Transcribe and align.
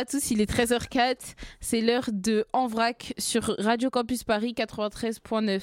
à 0.00 0.06
tous, 0.06 0.30
il 0.30 0.40
est 0.40 0.50
13h04, 0.50 1.34
c'est 1.60 1.82
l'heure 1.82 2.08
de 2.10 2.46
En 2.54 2.68
Vrac 2.68 3.12
sur 3.18 3.54
Radio 3.58 3.90
Campus 3.90 4.24
Paris 4.24 4.54
93.9. 4.56 5.60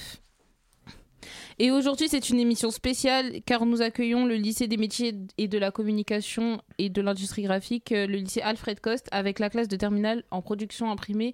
Et 1.57 1.71
aujourd'hui, 1.71 2.07
c'est 2.07 2.29
une 2.29 2.39
émission 2.39 2.69
spéciale 2.69 3.41
car 3.47 3.65
nous 3.65 3.81
accueillons 3.81 4.27
le 4.27 4.35
lycée 4.35 4.67
des 4.67 4.77
métiers 4.77 5.15
et 5.39 5.47
de 5.47 5.57
la 5.57 5.71
communication 5.71 6.61
et 6.77 6.89
de 6.89 7.01
l'industrie 7.01 7.41
graphique, 7.41 7.91
euh, 7.91 8.05
le 8.05 8.17
lycée 8.17 8.41
Alfred 8.41 8.79
Coste, 8.79 9.07
avec 9.11 9.39
la 9.39 9.49
classe 9.49 9.67
de 9.67 9.75
terminale 9.75 10.23
en 10.29 10.43
production 10.43 10.91
imprimée 10.91 11.33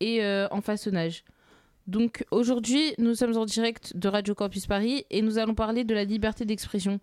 et 0.00 0.22
euh, 0.22 0.46
en 0.50 0.60
façonnage. 0.60 1.24
Donc 1.86 2.26
aujourd'hui, 2.30 2.92
nous 2.98 3.14
sommes 3.14 3.38
en 3.38 3.46
direct 3.46 3.96
de 3.96 4.08
Radio 4.08 4.34
Campus 4.34 4.66
Paris 4.66 5.06
et 5.08 5.22
nous 5.22 5.38
allons 5.38 5.54
parler 5.54 5.84
de 5.84 5.94
la 5.94 6.04
liberté 6.04 6.44
d'expression. 6.44 7.00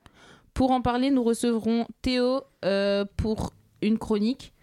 Pour 0.54 0.70
en 0.70 0.82
parler, 0.82 1.10
nous 1.10 1.24
recevrons 1.24 1.88
Théo 2.04 2.44
euh, 2.66 3.04
pour 3.18 3.54
une 3.82 3.98
chronique, 3.98 4.54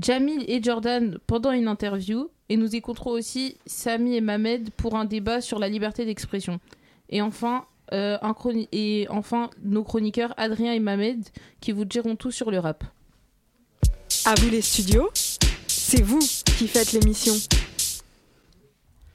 Jamil 0.00 0.44
et 0.48 0.62
Jordan 0.62 1.18
pendant 1.26 1.52
une 1.52 1.68
interview, 1.68 2.30
et 2.48 2.56
nous 2.56 2.74
écouterons 2.74 3.10
aussi 3.10 3.56
Samy 3.66 4.16
et 4.16 4.20
Mamed 4.20 4.70
pour 4.70 4.96
un 4.96 5.04
débat 5.04 5.40
sur 5.40 5.58
la 5.58 5.68
liberté 5.68 6.04
d'expression. 6.04 6.60
Et 7.08 7.22
enfin, 7.22 7.66
euh, 7.92 8.18
et 8.72 9.06
enfin, 9.10 9.50
nos 9.62 9.84
chroniqueurs 9.84 10.34
Adrien 10.36 10.72
et 10.72 10.80
Mamed 10.80 11.28
qui 11.60 11.72
vous 11.72 11.84
diront 11.84 12.16
tout 12.16 12.30
sur 12.30 12.50
le 12.50 12.58
rap. 12.58 12.84
À 14.24 14.34
vous 14.36 14.50
les 14.50 14.62
studios, 14.62 15.10
c'est 15.66 16.02
vous 16.02 16.20
qui 16.56 16.68
faites 16.68 16.92
l'émission. 16.92 17.34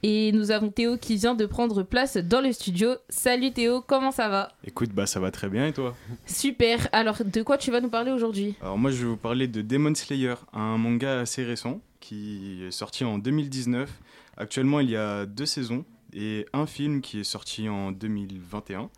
Et 0.04 0.30
nous 0.30 0.52
avons 0.52 0.70
Théo 0.70 0.96
qui 0.96 1.16
vient 1.16 1.34
de 1.34 1.44
prendre 1.44 1.82
place 1.82 2.16
dans 2.16 2.40
le 2.40 2.52
studio. 2.52 2.90
Salut 3.08 3.50
Théo, 3.50 3.82
comment 3.84 4.12
ça 4.12 4.28
va? 4.28 4.52
Écoute, 4.64 4.90
bah 4.90 5.06
ça 5.06 5.18
va 5.18 5.32
très 5.32 5.48
bien 5.48 5.66
et 5.66 5.72
toi? 5.72 5.96
Super. 6.24 6.88
Alors, 6.92 7.16
de 7.24 7.42
quoi 7.42 7.58
tu 7.58 7.72
vas 7.72 7.80
nous 7.80 7.88
parler 7.88 8.12
aujourd'hui? 8.12 8.54
Alors 8.60 8.78
moi 8.78 8.92
je 8.92 8.98
vais 8.98 9.08
vous 9.08 9.16
parler 9.16 9.48
de 9.48 9.60
Demon 9.60 9.94
Slayer, 9.94 10.34
un 10.52 10.78
manga 10.78 11.18
assez 11.20 11.42
récent 11.42 11.80
qui 11.98 12.62
est 12.64 12.70
sorti 12.70 13.04
en 13.04 13.18
2019. 13.18 13.90
Actuellement 14.36 14.78
il 14.78 14.90
y 14.90 14.96
a 14.96 15.26
deux 15.26 15.46
saisons 15.46 15.84
et 16.14 16.46
un 16.52 16.66
film 16.66 17.00
qui 17.00 17.18
est 17.20 17.24
sorti 17.24 17.68
en 17.68 17.90
2021. 17.90 18.90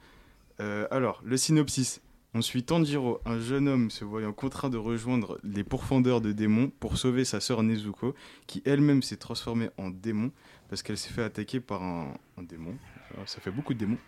Euh, 0.61 0.87
alors, 0.91 1.23
le 1.25 1.39
synopsis. 1.39 2.03
On 2.33 2.43
suit 2.43 2.63
Tanjiro, 2.63 3.21
un 3.27 3.41
jeune 3.41 3.67
homme 3.69 3.91
se 3.91 4.05
voyant 4.05 4.33
contraint 4.33 4.71
de 4.71 4.77
rejoindre 4.77 5.41
les 5.43 5.65
pourfendeurs 5.65 6.21
de 6.21 6.31
démons 6.31 6.71
pour 6.79 6.97
sauver 6.97 7.25
sa 7.25 7.41
sœur 7.41 7.63
Nezuko, 7.65 8.15
qui 8.47 8.63
elle-même 8.65 9.03
s'est 9.03 9.17
transformée 9.17 9.69
en 9.79 9.91
démon 9.91 10.31
parce 10.69 10.85
qu'elle 10.85 10.97
s'est 10.97 11.11
fait 11.11 11.25
attaquer 11.25 11.59
par 11.59 11.83
un, 11.83 12.15
un 12.39 12.43
démon. 12.45 12.77
Alors, 13.15 13.29
ça 13.29 13.41
fait 13.41 13.51
beaucoup 13.51 13.75
de 13.75 13.81
démons. 13.81 13.99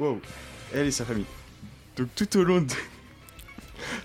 Wow, 0.00 0.20
elle 0.74 0.88
et 0.88 0.90
sa 0.90 1.04
famille. 1.04 1.26
Donc 1.96 2.08
tout 2.16 2.36
au 2.36 2.42
long 2.42 2.62
de, 2.62 2.72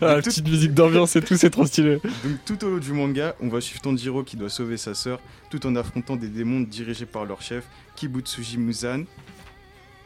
Ah, 0.01 0.15
la 0.17 0.21
tout- 0.21 0.29
petite 0.29 0.47
musique 0.47 0.75
d'ambiance 0.75 1.15
et 1.15 1.21
tout, 1.23 1.35
c'est 1.35 1.49
trop 1.49 1.65
stylé. 1.65 1.95
Donc 2.03 2.45
tout 2.45 2.63
au 2.63 2.69
long 2.69 2.77
du 2.77 2.93
manga, 2.93 3.35
on 3.39 3.47
va 3.47 3.59
suivre 3.59 3.81
Tanjiro 3.81 4.23
qui 4.23 4.37
doit 4.37 4.49
sauver 4.51 4.77
sa 4.77 4.93
sœur 4.93 5.19
tout 5.49 5.65
en 5.65 5.75
affrontant 5.75 6.15
des 6.15 6.27
démons 6.27 6.61
dirigés 6.61 7.07
par 7.07 7.25
leur 7.25 7.41
chef 7.41 7.67
Kibutsuji 7.95 8.59
Muzan. 8.59 9.05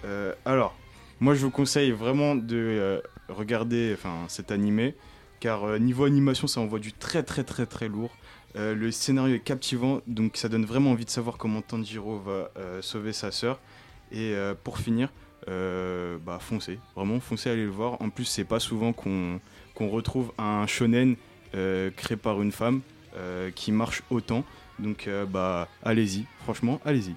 Euh, 0.06 0.34
alors, 0.46 0.78
moi 1.22 1.36
je 1.36 1.42
vous 1.46 1.52
conseille 1.52 1.92
vraiment 1.92 2.36
de 2.36 2.58
euh, 2.58 3.00
regarder 3.30 3.96
cet 4.28 4.52
animé 4.52 4.96
car 5.40 5.64
euh, 5.64 5.78
niveau 5.78 6.04
animation 6.04 6.48
ça 6.48 6.60
envoie 6.60 6.80
du 6.80 6.92
très 6.92 7.24
très 7.24 7.46
très 7.46 7.66
très 7.66 7.88
lourd. 7.88 8.12
Euh, 8.58 8.76
le 8.76 8.92
scénario 8.92 9.36
est 9.36 9.40
captivant 9.40 10.02
donc 10.08 10.36
ça 10.36 10.50
donne 10.50 10.66
vraiment 10.66 10.92
envie 10.92 11.06
de 11.06 11.10
savoir 11.10 11.38
comment 11.38 11.62
Tanjiro 11.62 12.20
va 12.20 12.52
sauver 12.82 13.14
sa 13.14 13.32
sœur. 13.32 13.62
Et 14.12 14.36
pour 14.66 14.78
finir, 14.78 15.10
bah 15.48 16.40
foncez, 16.42 16.80
vraiment 16.98 17.22
foncez 17.22 17.50
aller 17.50 17.64
le 17.64 17.72
voir. 17.72 18.02
En 18.02 18.10
plus 18.10 18.26
c'est 18.26 18.44
pas 18.44 18.60
souvent 18.60 18.92
qu'on 18.92 19.40
retrouve 19.80 20.34
un 20.38 20.68
shonen 20.68 21.16
créé 21.54 22.18
par 22.22 22.42
une 22.42 22.52
femme 22.52 22.82
qui 23.56 23.72
marche 23.72 24.04
autant. 24.10 24.44
Donc 24.80 25.08
bah 25.30 25.70
allez-y, 25.82 26.26
franchement, 26.44 26.82
allez-y. 26.84 27.16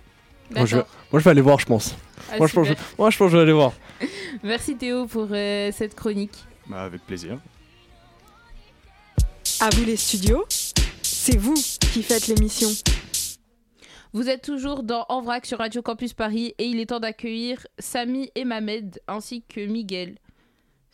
Moi, 0.57 0.67
je 0.67 0.77
vais- 0.77 0.83
D'accord. 0.83 0.95
Moi, 1.13 1.21
je 1.21 1.25
vais 1.25 1.31
aller 1.31 1.41
voir, 1.41 1.59
je 1.61 1.67
pense. 1.67 1.95
Ah, 2.31 2.39
moi, 2.39 2.47
je 2.47 2.55
pense 2.55 2.67
je... 2.69 2.75
moi, 2.99 3.11
je 3.11 3.19
pense 3.19 3.27
que 3.27 3.33
je 3.33 3.37
vais 3.37 3.43
aller 3.43 3.53
voir. 3.53 3.73
Merci 4.43 4.77
Théo 4.77 5.07
pour 5.07 5.29
euh, 5.31 5.71
cette 5.73 5.95
chronique. 5.95 6.33
Bah 6.67 6.83
avec 6.85 7.03
plaisir. 7.07 7.39
À 9.61 9.71
vous 9.71 9.85
les 9.85 9.97
studios, 9.97 10.45
c'est 11.03 11.37
vous 11.37 11.55
qui 11.55 12.03
faites 12.03 12.27
l'émission. 12.27 12.69
Vous 14.13 14.29
êtes 14.29 14.43
toujours 14.43 14.83
dans 14.83 15.07
En 15.09 15.23
Vrac 15.23 15.45
sur 15.47 15.59
Radio 15.59 15.83
Campus 15.83 16.13
Paris 16.13 16.55
et 16.59 16.65
il 16.67 16.79
est 16.81 16.87
temps 16.87 17.01
d'accueillir 17.01 17.67
Samy 17.79 18.31
et 18.35 18.45
Mamed 18.45 19.01
ainsi 19.09 19.43
que 19.43 19.65
Miguel. 19.67 20.19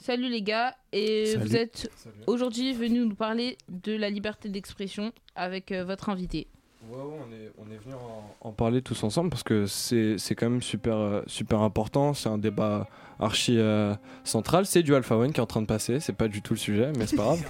Salut 0.02 0.30
les 0.30 0.40
gars, 0.40 0.74
et 0.92 1.26
Salut. 1.26 1.44
vous 1.44 1.56
êtes 1.56 1.90
aujourd'hui 2.26 2.72
venus 2.72 3.06
nous 3.06 3.14
parler 3.14 3.58
de 3.68 3.92
la 3.94 4.08
liberté 4.08 4.48
d'expression 4.48 5.12
avec 5.34 5.72
euh, 5.72 5.84
votre 5.84 6.08
invité. 6.08 6.46
Ouais, 6.88 6.96
ouais, 6.96 7.18
on 7.28 7.32
est, 7.32 7.52
on 7.58 7.70
est 7.70 7.76
venus 7.76 7.94
en, 7.96 8.48
en 8.48 8.52
parler 8.52 8.80
tous 8.80 9.02
ensemble 9.04 9.28
parce 9.30 9.42
que 9.42 9.66
c'est 9.66 10.16
quand 10.34 10.48
même 10.48 10.62
super, 10.62 10.96
euh, 10.96 11.22
super 11.26 11.60
important. 11.60 12.14
C'est 12.14 12.28
un 12.28 12.38
débat 12.38 12.88
archi 13.18 13.58
euh, 13.58 13.94
central. 14.24 14.64
C'est 14.64 14.82
du 14.82 14.94
Alpha 14.94 15.16
One 15.16 15.32
qui 15.32 15.40
est 15.40 15.42
en 15.42 15.46
train 15.46 15.60
de 15.60 15.66
passer. 15.66 16.00
C'est 16.00 16.14
pas 16.14 16.28
du 16.28 16.40
tout 16.40 16.54
le 16.54 16.58
sujet, 16.58 16.90
mais 16.96 17.06
c'est 17.06 17.16
pas 17.16 17.24
grave. 17.24 17.44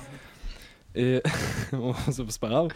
Et 0.96 1.22
c'est 2.10 2.40
pas 2.40 2.48
grave. 2.48 2.68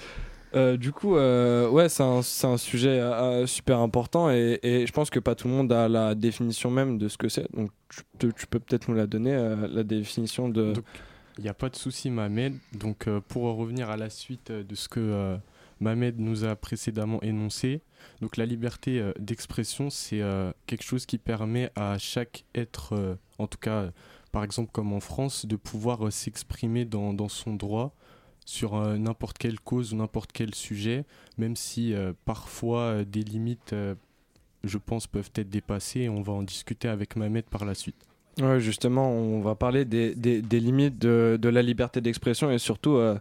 Euh, 0.55 0.77
du 0.77 0.93
coup, 0.93 1.17
euh, 1.17 1.69
ouais, 1.69 1.89
c'est 1.89 2.05
un, 2.05 2.23
sujet 2.57 3.01
super 3.47 3.81
important 3.81 4.31
et, 4.31 4.61
et 4.63 4.87
je 4.87 4.93
pense 4.93 5.11
que 5.11 5.19
pas 5.19 5.35
tout 5.35 5.49
le 5.49 5.55
monde 5.55 5.73
a 5.73 5.89
la 5.89 6.15
définition 6.15 6.71
même 6.71 6.97
de 6.97 7.09
ce 7.09 7.19
que 7.19 7.29
c'est. 7.29 7.53
Donc, 7.53 7.73
tu, 7.89 8.03
peux- 8.21 8.33
tu 8.33 8.47
peux 8.47 8.61
peut-être 8.61 8.87
nous 8.89 8.95
la 8.95 9.09
donner, 9.09 9.35
la 9.69 9.83
définition 9.83 10.49
de. 10.49 10.75
Il 11.39 11.43
n'y 11.43 11.51
a 11.51 11.55
pas 11.55 11.69
de 11.69 11.75
souci, 11.75 12.09
Mamed. 12.09 12.55
Donc, 12.73 13.09
pour 13.27 13.57
revenir 13.57 13.91
à 13.91 13.97
la 13.97 14.11
suite 14.11 14.53
de 14.53 14.75
ce 14.77 14.89
que 14.89 15.37
Mamed 15.81 16.19
nous 16.19 16.45
a 16.45 16.57
précédemment 16.57 17.21
énoncé, 17.23 17.83
donc 18.21 18.37
la 18.37 18.47
liberté 18.47 19.01
euh, 19.01 19.13
d'expression, 19.19 19.91
c'est 19.91 20.21
euh, 20.21 20.53
quelque 20.67 20.85
chose 20.85 21.07
qui 21.07 21.19
permet 21.19 21.71
à 21.75 21.99
chaque 21.99 22.45
être, 22.55 22.95
euh, 22.95 23.17
en 23.39 23.47
tout 23.47 23.59
cas, 23.59 23.91
par 24.33 24.45
exemple 24.45 24.71
comme 24.73 24.93
en 24.93 25.01
France, 25.01 25.47
de 25.47 25.57
pouvoir 25.57 26.13
s'exprimer 26.13 26.85
dans, 26.85 27.29
son 27.29 27.55
droit 27.55 27.95
sur 28.45 28.77
n'importe 28.99 29.39
quelle 29.39 29.61
cause 29.61 29.95
ou 29.95 29.97
n'importe 29.97 30.33
quel 30.33 30.55
sujet, 30.55 31.05
même 31.39 31.57
si 31.57 31.95
parfois 32.25 33.05
des 33.05 33.23
limites, 33.23 33.75
je 34.65 34.79
pense, 34.79 35.07
peuvent 35.07 35.31
être 35.37 35.49
dépassées. 35.49 36.01
Et 36.01 36.09
on 36.09 36.21
va 36.21 36.33
en 36.33 36.43
discuter 36.43 36.89
avec 36.89 37.15
Mamed 37.17 37.45
par 37.45 37.65
la 37.65 37.75
suite. 37.75 38.05
Justement, 38.59 39.11
on 39.11 39.41
va 39.41 39.55
parler 39.55 39.85
des, 39.85 40.15
limites 40.51 40.99
de, 40.99 41.49
la 41.49 41.63
liberté 41.63 42.01
d'expression 42.01 42.51
et 42.51 42.59
surtout 42.59 42.97
euh, 42.97 43.17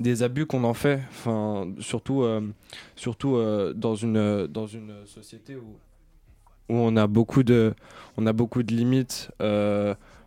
des 0.00 0.22
abus 0.22 0.46
qu'on 0.46 0.64
en 0.64 0.72
fait. 0.74 1.00
Surtout, 1.80 2.22
euh, 2.22 2.40
surtout 2.96 3.36
euh, 3.36 3.74
dans, 3.74 3.94
une, 3.94 4.46
dans 4.46 4.66
une 4.66 4.94
société 5.04 5.56
où, 5.56 5.76
on, 6.70 6.96
a 6.96 7.06
beaucoup 7.06 7.42
de, 7.42 7.74
limites 8.68 9.30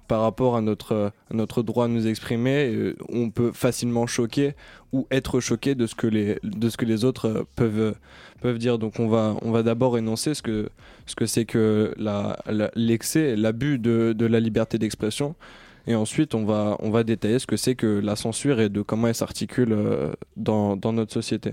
par 0.08 0.22
rapport 0.22 0.56
à 0.56 0.62
notre, 0.62 1.12
notre 1.32 1.64
droit 1.64 1.86
à 1.86 1.88
nous 1.88 2.08
exprimer. 2.08 2.72
Euh, 2.74 2.96
on 3.10 3.30
peut 3.30 3.52
facilement 3.52 4.08
choquer 4.08 4.56
ou 4.94 5.08
être 5.12 5.40
choqué 5.40 5.76
de 5.76 5.86
ce 5.86 5.96
que 5.96 6.08
les, 6.08 6.40
de 6.44 6.70
ce 6.70 6.78
que 6.78 6.86
les 6.86 7.04
autres 7.06 7.28
euh, 7.28 7.44
peuvent, 7.56 7.96
peuvent 8.42 8.58
dire. 8.58 8.80
Donc 8.80 9.00
on 9.00 9.08
va, 9.08 9.36
on 9.42 9.52
va 9.52 9.64
d'abord 9.64 9.98
énoncer 9.98 10.34
ce 10.34 10.42
que 10.42 10.70
ce 11.06 11.16
que 11.16 11.26
c'est 11.26 11.46
que 11.46 11.94
l'excès, 12.76 13.36
l'abus 13.36 13.80
de, 13.80 14.14
de 14.18 14.26
la 14.26 14.40
liberté 14.40 14.78
d'expression. 14.78 15.36
Et 15.88 15.96
ensuite, 15.96 16.36
on 16.36 16.44
va, 16.44 16.76
on 16.80 16.90
va 16.90 17.04
détailler 17.06 17.40
ce 17.40 17.48
que 17.48 17.56
c'est 17.56 17.76
que 17.76 17.88
la 17.88 18.18
censure 18.18 18.60
et 18.60 18.68
de 18.68 18.82
comment 18.82 19.08
elle 19.08 19.16
s'articule 19.16 19.72
euh, 19.72 20.12
dans, 20.36 20.76
dans 20.76 20.92
notre 20.92 21.14
société. 21.14 21.52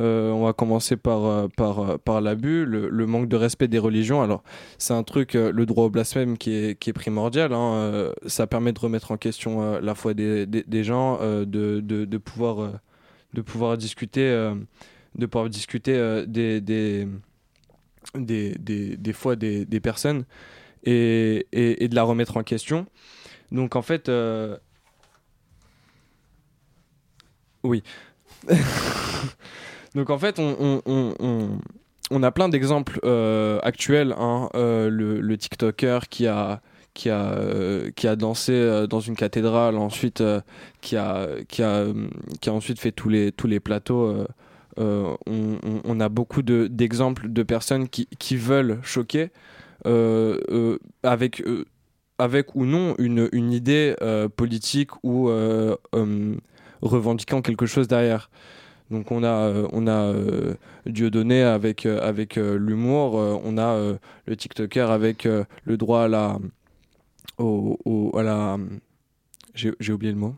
Euh, 0.00 0.30
on 0.30 0.44
va 0.44 0.52
commencer 0.52 0.96
par, 0.96 1.24
euh, 1.24 1.48
par, 1.48 1.78
euh, 1.78 1.98
par 1.98 2.20
l'abus, 2.20 2.64
le, 2.66 3.06
manque 3.06 3.28
de 3.28 3.36
respect 3.36 3.68
des 3.68 3.78
religions. 3.78 4.22
Alors, 4.22 4.42
c'est 4.78 4.94
un 4.94 5.02
truc, 5.02 5.34
le 5.34 5.66
droit 5.66 5.84
au 5.84 5.90
blasphème 5.90 6.36
qui 6.38 6.52
est, 6.52 6.78
qui 6.78 6.90
est 6.90 6.94
primordial. 6.94 7.52
hein. 7.52 8.12
Ça 8.26 8.46
permet 8.46 8.72
de 8.72 8.78
remettre 8.78 9.10
en 9.10 9.16
question 9.16 9.78
la 9.80 9.94
foi 9.94 10.14
des, 10.14 10.46
des, 10.46 10.84
gens, 10.84 11.18
de, 11.20 11.44
de, 11.44 12.04
de 12.04 12.18
pouvoir, 12.18 12.72
de 13.34 13.40
pouvoir 13.40 13.76
discuter, 13.76 14.30
de 15.14 15.26
pouvoir 15.26 15.50
discuter 15.50 16.24
des, 16.26 16.60
des, 16.60 17.08
des, 18.14 18.54
des, 18.58 18.96
des 18.96 19.12
fois 19.12 19.36
des, 19.36 19.64
des 19.64 19.80
personnes 19.80 20.24
et, 20.84 21.46
et, 21.52 21.88
de 21.88 21.94
la 21.94 22.02
remettre 22.02 22.36
en 22.36 22.42
question. 22.42 22.86
Donc 23.52 23.76
en 23.76 23.82
fait, 23.82 24.10
oui. 27.62 27.82
Donc 29.94 30.10
en 30.10 30.18
fait, 30.18 30.38
on, 30.38 32.22
a 32.22 32.30
plein 32.32 32.48
d'exemples 32.48 32.98
euh, 33.04 33.58
actuels. 33.62 34.14
hein. 34.18 34.48
Euh, 34.54 34.88
le, 34.90 35.38
TikToker 35.38 36.00
qui 36.10 36.26
a 36.26 36.60
qui 36.94 37.10
a, 37.10 37.32
euh, 37.32 37.90
qui 37.96 38.06
a 38.06 38.14
dansé 38.14 38.86
dans 38.88 39.00
une 39.00 39.16
cathédrale, 39.16 39.76
ensuite 39.76 40.22
qui, 40.80 40.96
a, 40.96 41.26
qui, 41.48 41.60
a, 41.62 41.86
qui 42.40 42.48
a 42.48 42.52
ensuite 42.52 42.78
fait 42.78 42.92
tous 42.92 43.08
les, 43.08 43.32
tous 43.32 43.48
les 43.48 43.58
plateaux. 43.58 44.26
on, 44.76 46.00
a 46.00 46.08
beaucoup 46.08 46.42
de- 46.42 46.68
d'exemples 46.68 47.32
de, 47.32 47.42
personnes 47.42 47.88
qui, 47.88 48.06
qui 48.20 48.36
veulent 48.36 48.78
choquer 48.84 49.30
avec, 51.02 51.42
avec 52.18 52.54
ou 52.54 52.64
non 52.64 52.94
une, 52.98 53.28
une 53.32 53.52
idée 53.52 53.96
politique 54.36 54.90
ou 55.02 55.28
revendiquant 56.80 57.42
quelque 57.42 57.66
chose 57.66 57.88
derrière. 57.88 58.30
Donc 58.90 59.10
on 59.10 59.22
a, 59.22 59.28
euh, 59.28 59.68
on 59.72 59.86
a 59.86 60.02
euh, 60.12 60.54
Dieudonné 60.86 61.42
avec, 61.42 61.86
euh, 61.86 62.00
avec 62.02 62.36
l'humour, 62.36 63.14
on 63.14 63.58
a 63.58 63.94
le 64.26 64.36
TikToker 64.36 64.90
avec 64.90 65.24
le 65.24 65.76
droit 65.76 66.02
à 66.02 66.08
la... 66.08 66.38
Au, 67.38 67.78
au- 67.84 68.16
à 68.16 68.22
la 68.22 68.58
j'ai 69.54 69.92
oublié 69.92 70.12
le 70.12 70.18
mot. 70.18 70.34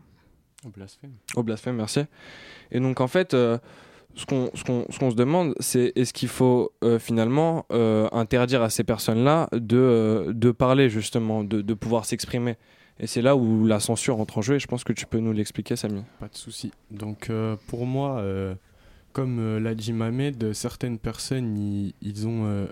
Blasphème. 0.75 1.11
Au 1.35 1.43
blasphème, 1.43 1.75
merci. 1.75 2.01
Et 2.71 2.79
donc 2.79 2.99
en 3.01 3.07
fait, 3.07 3.33
euh, 3.33 3.57
ce 4.15 4.25
qu'on 4.25 4.49
ce 4.53 4.63
se 5.09 5.15
demande, 5.15 5.53
c'est 5.59 5.93
est-ce 5.95 6.13
qu'il 6.13 6.27
faut 6.27 6.71
euh, 6.83 6.99
finalement 6.99 7.65
euh, 7.71 8.07
interdire 8.11 8.61
à 8.61 8.69
ces 8.69 8.83
personnes-là 8.83 9.47
de, 9.53 10.27
de 10.29 10.51
parler 10.51 10.89
justement, 10.89 11.43
de, 11.43 11.61
de 11.61 11.73
pouvoir 11.73 12.05
s'exprimer? 12.05 12.55
Et 12.99 13.07
c'est 13.07 13.21
là 13.21 13.35
où 13.35 13.65
la 13.65 13.79
censure 13.79 14.19
entre 14.19 14.39
en 14.39 14.41
jeu, 14.41 14.55
et 14.55 14.59
je 14.59 14.67
pense 14.67 14.83
que 14.83 14.93
tu 14.93 15.05
peux 15.05 15.19
nous 15.19 15.31
l'expliquer, 15.33 15.75
Samy. 15.75 16.01
Pas 16.19 16.29
de 16.29 16.35
souci. 16.35 16.71
Donc 16.89 17.29
euh, 17.29 17.55
pour 17.67 17.85
moi, 17.85 18.19
euh, 18.19 18.55
comme 19.13 19.39
euh, 19.39 19.59
l'a 19.59 19.75
dit 19.75 19.93
Mamed, 19.93 20.53
certaines 20.53 20.97
personnes, 20.97 21.57
ils, 21.57 21.93
ils 22.01 22.27
ont 22.27 22.67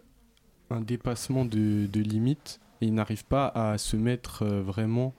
un 0.72 0.82
dépassement 0.82 1.46
de, 1.46 1.86
de 1.86 2.00
limite 2.02 2.60
et 2.82 2.88
ils 2.88 2.94
n'arrivent 2.94 3.26
pas 3.26 3.48
à 3.48 3.78
se 3.78 3.96
mettre 3.96 4.46
vraiment 4.46 5.14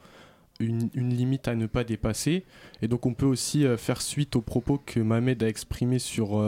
une, 0.59 0.89
une 0.95 1.15
limite 1.15 1.47
à 1.47 1.55
ne 1.55 1.67
pas 1.67 1.85
dépasser. 1.85 2.45
Et 2.83 2.89
donc 2.89 3.07
on 3.07 3.15
peut 3.15 3.27
aussi 3.27 3.65
faire 3.79 4.03
suite 4.03 4.35
aux 4.35 4.43
propos 4.43 4.81
que 4.85 4.99
Mamed 4.99 5.43
a 5.43 5.49
exprimés 5.49 6.01
sur 6.01 6.43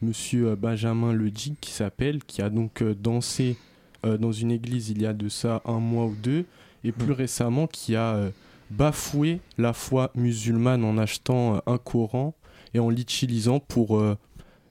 Monsieur 0.00 0.54
Benjamin 0.56 1.12
Ledig, 1.12 1.56
qui 1.60 1.70
s'appelle, 1.70 2.24
qui 2.24 2.40
a 2.40 2.48
donc 2.48 2.82
dansé 2.82 3.58
dans 4.02 4.32
une 4.32 4.50
église 4.50 4.88
il 4.88 5.02
y 5.02 5.06
a 5.06 5.12
de 5.12 5.28
ça 5.28 5.60
un 5.66 5.80
mois 5.80 6.06
ou 6.06 6.16
deux, 6.16 6.46
et 6.84 6.92
plus 6.92 7.12
récemment 7.12 7.66
qui 7.66 7.96
a 7.96 8.14
euh, 8.14 8.30
bafoué 8.70 9.40
la 9.58 9.72
foi 9.72 10.10
musulmane 10.14 10.84
en 10.84 10.96
achetant 10.98 11.56
euh, 11.56 11.58
un 11.66 11.78
Coran 11.78 12.34
et 12.74 12.78
en 12.78 12.88
l'utilisant 12.90 13.58
pour 13.60 13.98
euh, 13.98 14.16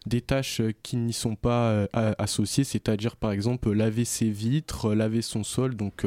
des 0.05 0.21
tâches 0.21 0.61
qui 0.83 0.95
n'y 0.97 1.13
sont 1.13 1.35
pas 1.35 1.85
a- 1.93 2.15
associées, 2.21 2.63
c'est-à-dire 2.63 3.15
par 3.15 3.31
exemple 3.31 3.71
laver 3.71 4.05
ses 4.05 4.29
vitres, 4.29 4.93
laver 4.95 5.21
son 5.21 5.43
sol. 5.43 5.75
Donc 5.75 6.05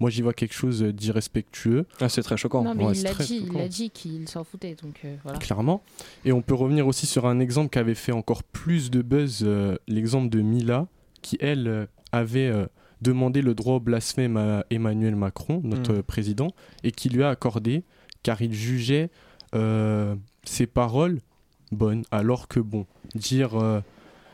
moi 0.00 0.10
j'y 0.10 0.22
vois 0.22 0.34
quelque 0.34 0.54
chose 0.54 0.82
d'irrespectueux. 0.82 1.86
Ah, 2.00 2.08
c'est 2.08 2.22
très 2.22 2.36
choquant. 2.36 2.62
Non, 2.64 2.74
mais 2.74 2.84
Ouais, 2.84 2.92
il 2.94 3.02
l'a 3.04 3.10
très 3.10 3.24
dit, 3.24 3.36
il 3.42 3.46
choquant. 3.46 3.64
a 3.64 3.68
dit 3.68 3.90
qu'il 3.90 4.28
s'en 4.28 4.44
foutait, 4.44 4.74
donc 4.82 5.00
euh, 5.04 5.16
voilà. 5.22 5.38
clairement. 5.38 5.82
Et 6.24 6.32
on 6.32 6.42
peut 6.42 6.54
revenir 6.54 6.86
aussi 6.86 7.06
sur 7.06 7.26
un 7.26 7.38
exemple 7.40 7.70
qui 7.70 7.78
avait 7.78 7.94
fait 7.94 8.12
encore 8.12 8.42
plus 8.42 8.90
de 8.90 9.00
buzz, 9.02 9.40
euh, 9.44 9.76
l'exemple 9.86 10.28
de 10.28 10.40
Mila, 10.40 10.86
qui 11.22 11.38
elle 11.40 11.88
avait 12.12 12.48
euh, 12.48 12.66
demandé 13.02 13.42
le 13.42 13.54
droit 13.54 13.74
au 13.76 13.80
blasphème 13.80 14.36
à 14.36 14.64
Emmanuel 14.70 15.14
Macron, 15.16 15.60
notre 15.64 15.94
Mm. 15.94 16.02
président, 16.02 16.48
et 16.84 16.90
qui 16.92 17.08
lui 17.08 17.22
a 17.22 17.30
accordé, 17.30 17.84
car 18.22 18.42
il 18.42 18.52
jugeait 18.52 19.10
euh, 19.54 20.14
ses 20.44 20.66
paroles 20.66 21.18
bonnes, 21.72 22.02
alors 22.10 22.48
que 22.48 22.60
bon, 22.60 22.86
dire 23.14 23.54
euh, 23.54 23.80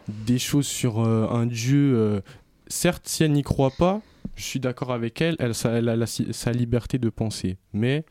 des 0.08 0.38
choses 0.38 0.66
sur 0.66 1.00
euh, 1.04 1.28
un 1.28 1.46
Dieu, 1.46 2.22
certes, 2.66 3.06
si 3.08 3.22
elle 3.24 3.32
n'y 3.32 3.42
croit 3.42 3.72
pas, 3.78 4.00
je 4.36 4.42
suis 4.44 4.60
d'accord 4.60 4.92
avec 4.92 5.20
elle, 5.20 5.36
elle, 5.38 5.54
ça- 5.54 5.70
elle 5.70 5.88
a 5.88 5.96
la- 5.96 6.06
sa 6.06 6.50
liberté 6.52 6.98
de 6.98 7.08
penser, 7.10 7.56
mais 7.72 8.04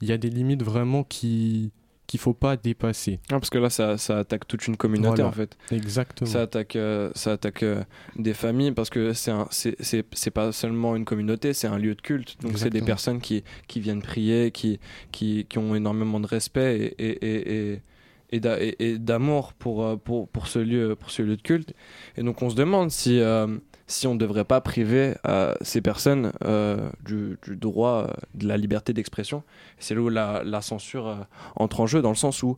il 0.00 0.08
y 0.08 0.12
a 0.12 0.18
des 0.18 0.30
limites 0.30 0.62
vraiment 0.62 1.02
qui 1.04 1.70
qu'il 2.06 2.20
faut 2.20 2.34
pas 2.34 2.56
dépasser. 2.56 3.18
Ah, 3.30 3.38
parce 3.40 3.48
que 3.50 3.58
là, 3.58 3.70
ça, 3.70 3.96
ça 3.98 4.18
attaque 4.18 4.46
toute 4.46 4.66
une 4.66 4.76
communauté 4.76 5.22
Voilà. 5.22 5.28
en 5.28 5.32
fait. 5.32 5.56
Exactement. 5.72 6.28
Ça 6.30 6.42
attaque, 6.42 6.76
euh, 6.76 7.10
ça 7.14 7.32
attaque 7.32 7.62
euh, 7.62 7.82
des 8.16 8.34
familles 8.34 8.72
parce 8.72 8.90
que 8.90 9.12
c'est 9.14 10.30
pas 10.30 10.52
seulement 10.52 10.96
une 10.96 11.04
communauté, 11.04 11.52
c'est 11.52 11.66
un 11.66 11.78
lieu 11.78 11.94
de 11.94 12.00
culte. 12.00 12.36
Donc 12.42 12.58
c'est 12.58 12.70
des 12.70 12.82
personnes 12.82 13.20
qui, 13.20 13.42
qui 13.68 13.80
viennent 13.80 14.02
prier, 14.02 14.50
qui, 14.50 14.80
qui, 15.12 15.46
qui 15.48 15.58
ont 15.58 15.74
énormément 15.74 16.20
de 16.20 16.26
respect 16.26 16.94
et, 16.98 17.04
et, 17.06 17.26
et, 17.26 17.72
et, 17.72 17.82
et 18.30 18.40
d'a- 18.40 18.62
et- 18.62 18.76
et 18.78 18.98
d'amour 18.98 19.52
pour, 19.54 19.84
euh, 19.84 19.96
pour, 19.96 20.28
pour, 20.28 20.46
ce 20.48 20.58
lieu, 20.58 20.96
pour 20.96 21.10
ce 21.10 21.22
lieu 21.22 21.36
de 21.36 21.42
culte. 21.42 21.72
Et 22.16 22.22
donc 22.22 22.42
on 22.42 22.50
se 22.50 22.54
demande 22.56 22.90
si, 22.90 23.18
euh, 23.20 23.46
si 23.86 24.06
on 24.06 24.14
ne 24.14 24.18
devrait 24.18 24.44
pas 24.44 24.60
priver 24.60 25.14
euh, 25.26 25.54
ces 25.60 25.80
personnes 25.80 26.32
euh, 26.44 26.88
du, 27.04 27.38
droit, 27.56 28.06
euh, 28.08 28.12
de 28.34 28.48
la 28.48 28.56
liberté 28.56 28.92
d'expression. 28.92 29.42
C'est 29.78 29.94
là 29.94 30.00
où 30.00 30.08
la, 30.08 30.60
censure 30.62 31.26
entre 31.56 31.80
en 31.80 31.86
jeu, 31.86 32.00
dans 32.00 32.10
le 32.10 32.14
sens 32.16 32.42
où 32.42 32.56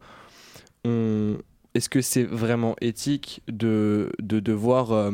est-ce 0.84 1.88
que 1.88 2.00
c'est 2.00 2.22
vraiment 2.22 2.76
éthique 2.80 3.42
de, 3.48 4.12
de 4.20 4.38
devoir 4.38 5.10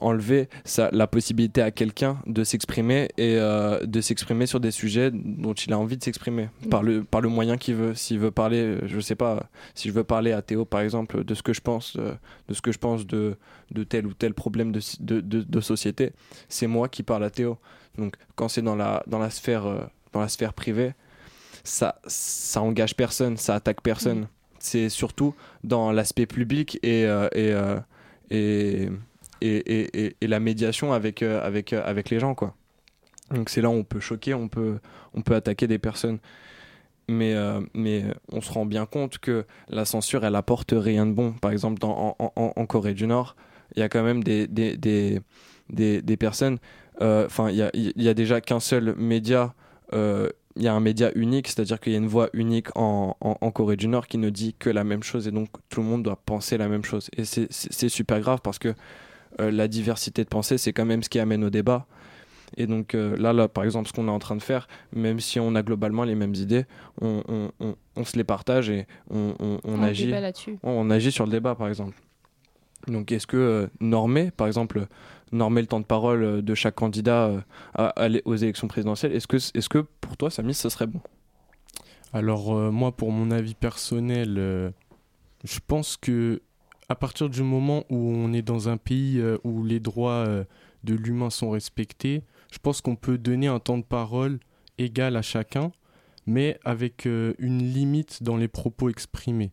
enlever 0.00 0.48
sa- 0.64 0.90
la 0.92 1.06
possibilité 1.06 1.62
à 1.62 1.70
quelqu'un 1.70 2.18
de 2.26 2.44
s'exprimer 2.44 3.08
et 3.16 3.36
euh, 3.38 3.84
de 3.86 4.00
s'exprimer 4.00 4.46
sur 4.46 4.60
des 4.60 4.70
sujets 4.70 5.10
dont 5.12 5.54
il 5.54 5.72
a 5.72 5.78
envie 5.78 5.96
de 5.96 6.04
s'exprimer 6.04 6.48
par 6.70 6.82
le, 6.82 7.02
par 7.04 7.20
le 7.20 7.28
moyen 7.28 7.56
qu'il 7.56 7.74
veut. 7.76 7.94
S'il 7.94 8.18
veut 8.18 8.30
parler 8.30 8.78
je 8.84 9.00
sais 9.00 9.14
pas 9.14 9.48
si 9.74 9.88
je 9.88 9.94
veux 9.94 10.04
parler 10.04 10.32
à 10.32 10.42
Théo 10.42 10.64
par 10.64 10.80
exemple 10.80 11.24
de 11.24 11.34
ce 11.34 11.42
que 11.42 11.52
je 11.54 11.60
pense 11.60 11.96
euh, 11.98 12.12
de 12.48 12.54
ce 12.54 12.60
que 12.60 12.72
je 12.72 12.78
pense 12.78 13.06
de, 13.06 13.36
de 13.70 13.84
tel 13.84 14.06
ou 14.06 14.12
tel 14.12 14.34
problème 14.34 14.70
de, 14.72 14.80
de, 15.00 15.20
de- 15.20 15.42
de 15.42 15.60
société 15.60 16.12
c'est 16.48 16.66
moi 16.66 16.88
qui 16.88 17.02
parle 17.02 17.24
à 17.24 17.30
Théo. 17.30 17.58
Donc 17.96 18.16
quand 18.34 18.48
c'est 18.48 18.62
dans 18.62 18.76
la, 18.76 19.02
dans 19.06 19.18
la 19.18 19.30
sphère 19.30 19.66
euh, 19.66 19.80
dans 20.12 20.20
la 20.20 20.28
sphère 20.28 20.52
privée 20.52 20.92
ça 21.64 21.98
ça 22.06 22.60
engage 22.62 22.94
personne 22.96 23.36
ça 23.36 23.54
attaque 23.54 23.80
personne. 23.80 24.28
C'est 24.58 24.88
surtout 24.88 25.34
dans 25.64 25.92
l'aspect 25.92 26.26
public 26.26 26.78
et, 26.82 27.02
et, 27.34 27.54
et, 28.30 28.88
et, 29.40 30.16
la 30.22 30.40
médiation 30.40 30.92
avec, 30.92 31.22
euh, 31.22 31.44
avec, 31.44 31.72
euh, 31.72 31.82
avec 31.84 32.10
les 32.10 32.20
gens. 32.20 32.34
Quoi. 32.34 32.54
Donc 33.30 33.48
c'est 33.48 33.60
là 33.60 33.68
où 33.68 33.74
on 33.74 33.84
peut 33.84 34.00
choquer, 34.00 34.34
on 34.34 34.48
peut, 34.48 34.78
on 35.14 35.22
peut 35.22 35.34
attaquer 35.34 35.66
des 35.66 35.78
personnes. 35.78 36.18
Mais, 37.08 37.34
euh, 37.34 37.60
mais 37.72 38.04
on 38.32 38.40
se 38.40 38.52
rend 38.52 38.66
bien 38.66 38.84
compte 38.84 39.18
que 39.18 39.44
la 39.68 39.84
censure, 39.84 40.24
elle 40.24 40.34
apporte 40.34 40.74
rien 40.76 41.06
de 41.06 41.12
bon. 41.12 41.32
Par 41.32 41.52
exemple, 41.52 41.80
en, 41.84 42.66
Corée 42.66 42.94
du 42.94 43.06
Nord, 43.06 43.36
il 43.76 43.80
y 43.80 43.82
a 43.82 43.88
quand 43.88 44.02
même 44.02 44.24
des, 44.24 44.48
des, 44.48 44.76
des, 44.76 45.20
des, 45.70 46.16
personnes. 46.16 46.58
Enfin, 47.00 47.50
il 47.50 47.56
y 47.56 47.62
a, 47.62 47.70
y 47.74 48.08
a 48.08 48.14
déjà 48.14 48.40
qu'un 48.40 48.58
seul 48.58 48.96
média. 48.96 49.54
il 49.92 50.62
y 50.62 50.66
a 50.66 50.74
un 50.74 50.80
média 50.80 51.12
unique, 51.14 51.46
c'est-à-dire 51.46 51.78
qu'il 51.78 51.92
y 51.92 51.94
a 51.94 51.98
une 51.98 52.08
voix 52.08 52.28
unique 52.32 52.76
en, 52.76 53.16
en, 53.20 53.38
en 53.40 53.50
Corée 53.52 53.76
du 53.76 53.86
Nord 53.86 54.08
qui 54.08 54.18
ne 54.18 54.30
dit 54.30 54.56
que 54.58 54.70
la 54.70 54.82
même 54.82 55.04
chose 55.04 55.28
et 55.28 55.30
donc 55.30 55.48
tout 55.68 55.82
le 55.82 55.86
monde 55.86 56.02
doit 56.02 56.16
penser 56.16 56.58
la 56.58 56.66
même 56.68 56.84
chose. 56.84 57.08
Et 57.16 57.24
c'est- 57.24 57.88
super 57.88 58.18
grave 58.20 58.40
parce 58.42 58.58
que 58.58 58.74
la 59.38 59.68
diversité 59.68 60.24
de 60.24 60.28
pensée, 60.28 60.58
c'est 60.58 60.72
quand 60.72 60.84
même 60.86 61.02
ce 61.02 61.08
qui 61.08 61.18
amène 61.18 61.44
au 61.44 61.50
débat. 61.50 61.86
Et 62.56 62.66
donc 62.66 62.94
euh, 62.94 63.16
là, 63.16 63.32
là, 63.32 63.48
par 63.48 63.64
exemple, 63.64 63.88
ce 63.88 63.92
qu'on 63.92 64.06
est 64.06 64.10
en 64.10 64.18
train 64.20 64.36
de 64.36 64.42
faire, 64.42 64.68
même 64.94 65.18
si 65.20 65.40
on 65.40 65.54
a 65.56 65.62
globalement 65.62 66.04
les 66.04 66.14
mêmes 66.14 66.34
idées, 66.34 66.64
on, 67.00 67.22
on, 67.28 67.50
on, 67.60 67.74
on 67.96 68.04
se 68.04 68.16
les 68.16 68.24
partage 68.24 68.70
et 68.70 68.86
on, 69.10 69.34
on, 69.40 69.58
on 69.64 69.74
On 69.74 69.82
agit, 69.82 70.04
on 70.62 70.88
agit 70.90 71.10
sur 71.12 71.24
le 71.26 71.32
débat, 71.32 71.54
par 71.56 71.68
exemple. 71.68 71.96
Donc 72.86 73.10
est-ce 73.10 73.26
que 73.26 73.36
euh, 73.36 73.66
normer, 73.80 74.30
par 74.30 74.46
exemple, 74.46 74.86
normer 75.32 75.60
le 75.60 75.66
temps 75.66 75.80
de 75.80 75.84
parole 75.84 76.22
euh, 76.22 76.40
de 76.40 76.54
chaque 76.54 76.76
candidat 76.76 77.26
euh, 77.26 77.40
à- 77.74 77.92
aux 78.24 78.36
élections 78.36 78.68
présidentielles, 78.68 79.12
est-ce 79.12 79.26
que, 79.26 79.36
est 79.38 79.68
que 79.68 79.84
pour 80.00 80.16
toi, 80.16 80.30
Samy, 80.30 80.54
ce 80.54 80.68
serait 80.68 80.86
bon? 80.86 81.00
Alors 82.12 82.54
euh, 82.56 82.70
moi, 82.70 82.92
pour 82.92 83.10
mon 83.10 83.32
avis 83.32 83.54
personnel, 83.54 84.36
euh, 84.38 84.70
je 85.44 85.58
pense 85.66 85.96
que 85.96 86.40
à 86.88 86.94
partir 86.94 87.28
du 87.28 87.42
moment 87.42 87.84
où 87.90 87.96
on 87.96 88.32
est 88.32 88.42
dans 88.42 88.68
un 88.68 88.76
pays 88.76 89.18
euh, 89.18 89.38
où 89.44 89.64
les 89.64 89.80
droits 89.80 90.24
euh, 90.26 90.44
de 90.84 90.94
l'humain 90.94 91.30
sont 91.30 91.50
respectés, 91.50 92.22
je 92.52 92.58
pense 92.58 92.80
qu'on 92.80 92.96
peut 92.96 93.18
donner 93.18 93.48
un 93.48 93.58
temps 93.58 93.78
de 93.78 93.82
parole 93.84 94.38
égal 94.78 95.16
à 95.16 95.22
chacun, 95.22 95.72
mais 96.26 96.58
avec 96.64 97.06
euh, 97.06 97.34
une 97.38 97.58
limite 97.72 98.22
dans 98.22 98.36
les 98.36 98.48
propos 98.48 98.88
exprimés. 98.88 99.50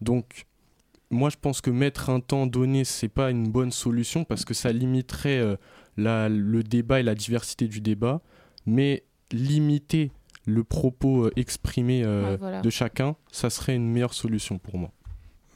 Donc, 0.00 0.46
moi, 1.10 1.30
je 1.30 1.36
pense 1.40 1.60
que 1.60 1.70
mettre 1.70 2.10
un 2.10 2.20
temps 2.20 2.46
donné, 2.46 2.84
c'est 2.84 3.08
pas 3.08 3.30
une 3.30 3.48
bonne 3.48 3.70
solution 3.72 4.24
parce 4.24 4.44
que 4.44 4.54
ça 4.54 4.72
limiterait 4.72 5.38
euh, 5.38 5.56
la- 5.96 6.28
le 6.28 6.62
débat 6.64 7.00
et 7.00 7.02
la 7.04 7.14
diversité 7.14 7.68
du 7.68 7.80
débat, 7.80 8.20
mais 8.66 9.04
limiter 9.32 10.10
le 10.46 10.62
propos 10.64 11.26
euh, 11.26 11.32
exprimé 11.36 12.02
euh, 12.04 12.32
Ouais, 12.32 12.36
voilà. 12.36 12.60
de 12.60 12.70
chacun, 12.70 13.16
ça 13.32 13.50
serait 13.50 13.74
une 13.76 13.88
meilleure 13.90 14.14
solution 14.14 14.58
pour 14.58 14.78
moi. 14.78 14.92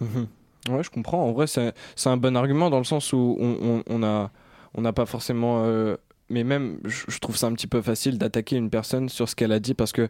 Mhm. 0.00 0.26
Ouais, 0.68 0.82
je 0.82 0.90
comprends. 0.90 1.24
En 1.24 1.32
vrai, 1.32 1.46
c'est 1.46 1.72
un 2.04 2.16
bon 2.16 2.36
argument 2.36 2.70
dans 2.70 2.78
le 2.78 2.84
sens 2.84 3.12
où 3.12 3.36
on, 3.40 3.82
on, 3.88 4.28
on 4.74 4.80
n'a 4.80 4.92
pas 4.92 5.06
forcément 5.06 5.62
euh, 5.64 5.96
mais 6.30 6.44
même, 6.44 6.78
je 6.84 7.18
trouve 7.18 7.36
ça 7.36 7.46
un 7.48 7.52
petit 7.52 7.66
peu 7.66 7.82
facile 7.82 8.16
d'attaquer 8.18 8.56
une 8.56 8.70
personne 8.70 9.08
sur 9.08 9.28
ce 9.28 9.34
qu'elle 9.36 9.52
a 9.52 9.58
dit 9.60 9.74
parce 9.74 9.92
que 9.92 10.08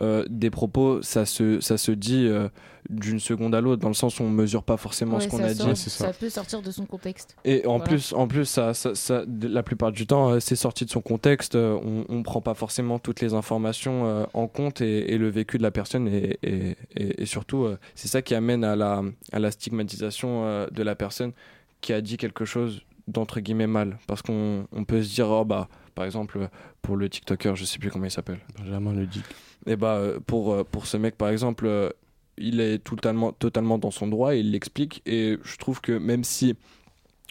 euh, 0.00 0.24
des 0.30 0.48
propos, 0.50 1.02
ça 1.02 1.26
se, 1.26 1.58
ça 1.60 1.76
se 1.76 1.90
dit 1.90 2.26
euh, 2.26 2.48
d'une 2.88 3.18
seconde 3.18 3.52
à 3.54 3.60
l'autre, 3.60 3.82
dans 3.82 3.88
le 3.88 3.94
sens 3.94 4.20
où 4.20 4.22
on 4.22 4.30
mesure 4.30 4.62
pas 4.62 4.76
forcément 4.76 5.16
Ouais, 5.16 5.22
ce 5.22 5.28
qu'on 5.28 5.42
a 5.42 5.52
sort- 5.52 5.72
dit. 5.72 5.76
ça. 5.76 5.90
ça 6.06 6.12
peut 6.12 6.30
sortir 6.30 6.62
de 6.62 6.70
son 6.70 6.86
contexte. 6.86 7.34
Et 7.44 7.66
en 7.66 7.78
Voilà. 7.78 7.84
plus, 7.84 8.12
en 8.12 8.28
plus 8.28 8.44
ça, 8.44 8.74
ça, 8.74 9.24
la 9.42 9.62
plupart 9.64 9.90
du 9.90 10.06
temps, 10.06 10.30
euh, 10.30 10.40
c'est 10.40 10.54
sorti 10.54 10.84
de 10.84 10.90
son 10.90 11.00
contexte. 11.00 11.56
euh, 11.56 11.76
on 12.08 12.14
ne 12.14 12.22
prend 12.22 12.40
pas 12.40 12.54
forcément 12.54 13.00
toutes 13.00 13.20
les 13.20 13.34
informations 13.34 14.06
euh, 14.06 14.24
en 14.34 14.46
compte 14.46 14.80
et, 14.80 15.12
et 15.12 15.18
le 15.18 15.28
vécu 15.30 15.58
de 15.58 15.64
la 15.64 15.72
personne. 15.72 16.06
Et, 16.06 16.38
et- 16.44 16.76
et- 16.96 17.22
et 17.22 17.26
surtout, 17.26 17.64
euh, 17.64 17.76
c'est 17.96 18.08
ça 18.08 18.22
qui 18.22 18.36
amène 18.36 18.62
à 18.62 18.76
la, 18.76 19.02
à 19.32 19.38
la 19.40 19.50
stigmatisation 19.50 20.44
euh, 20.44 20.66
de 20.70 20.82
la 20.84 20.94
personne 20.94 21.32
qui 21.80 21.92
a 21.92 22.00
dit 22.00 22.16
quelque 22.18 22.44
chose 22.44 22.82
d'entre 23.08 23.40
guillemets 23.40 23.66
mal. 23.66 23.98
Parce 24.06 24.22
qu'on 24.22 24.66
on 24.72 24.84
peut 24.84 25.02
se 25.02 25.12
dire, 25.14 25.28
oh, 25.28 25.44
bah, 25.44 25.68
par 25.96 26.04
exemple, 26.04 26.48
pour 26.82 26.96
le 26.96 27.08
TikToker, 27.08 27.56
je 27.56 27.64
sais 27.64 27.78
plus 27.80 27.90
comment 27.90 28.04
il 28.04 28.10
s'appelle. 28.12 28.38
Benjamin 28.58 28.92
le 28.92 29.06
dit. 29.06 29.22
Et 29.66 29.74
bah, 29.74 29.96
euh, 29.96 30.20
pour, 30.24 30.52
euh, 30.52 30.62
pour 30.64 30.86
ce 30.86 30.96
mec, 30.96 31.16
par 31.16 31.28
exemple, 31.30 31.66
euh, 31.66 31.90
il 32.36 32.60
est 32.60 32.78
totalement, 32.78 33.32
totalement 33.32 33.78
dans 33.78 33.90
son 33.90 34.06
droit 34.06 34.34
et 34.36 34.38
il 34.38 34.52
l'explique. 34.52 35.02
Et 35.06 35.38
je 35.42 35.56
trouve 35.56 35.80
que 35.80 35.92
même 35.92 36.22
si 36.22 36.54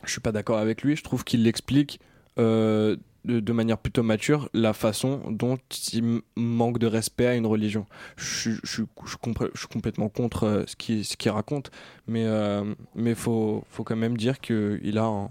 je 0.03 0.11
suis 0.11 0.21
pas 0.21 0.33
d'accord 0.33 0.57
avec 0.57 0.81
lui, 0.81 0.95
je 0.97 1.03
trouve 1.03 1.23
qu'il 1.23 1.43
l'explique 1.43 1.99
euh, 2.37 2.97
de, 3.25 3.39
de 3.39 3.53
manière 3.53 3.77
plutôt 3.77 4.03
mature 4.03 4.49
la 4.53 4.73
façon 4.73 5.21
dont 5.31 5.57
il 5.93 6.21
manque 6.35 6.77
de 6.77 6.87
respect 6.87 7.25
à 7.27 7.35
une 7.35 7.45
religion. 7.47 7.85
Je, 8.17 8.39
suis- 8.39 8.59
je, 8.63 8.83
je, 9.05 9.09
je 9.53 9.59
suis 9.59 9.67
complètement 9.67 10.09
contre 10.09 10.43
euh, 10.43 10.63
ce 10.67 10.75
qu'il 10.75 11.03
ce 11.03 11.17
qu'il 11.17 11.31
raconte, 11.31 11.71
mais 12.07 12.23
il 12.25 12.75
mais 12.95 13.15
faut, 13.15 13.63
faut 13.69 13.83
quand 13.83 13.95
même 13.95 14.17
dire 14.17 14.39
qu'il 14.39 14.97
a 14.97 15.05
un, 15.05 15.29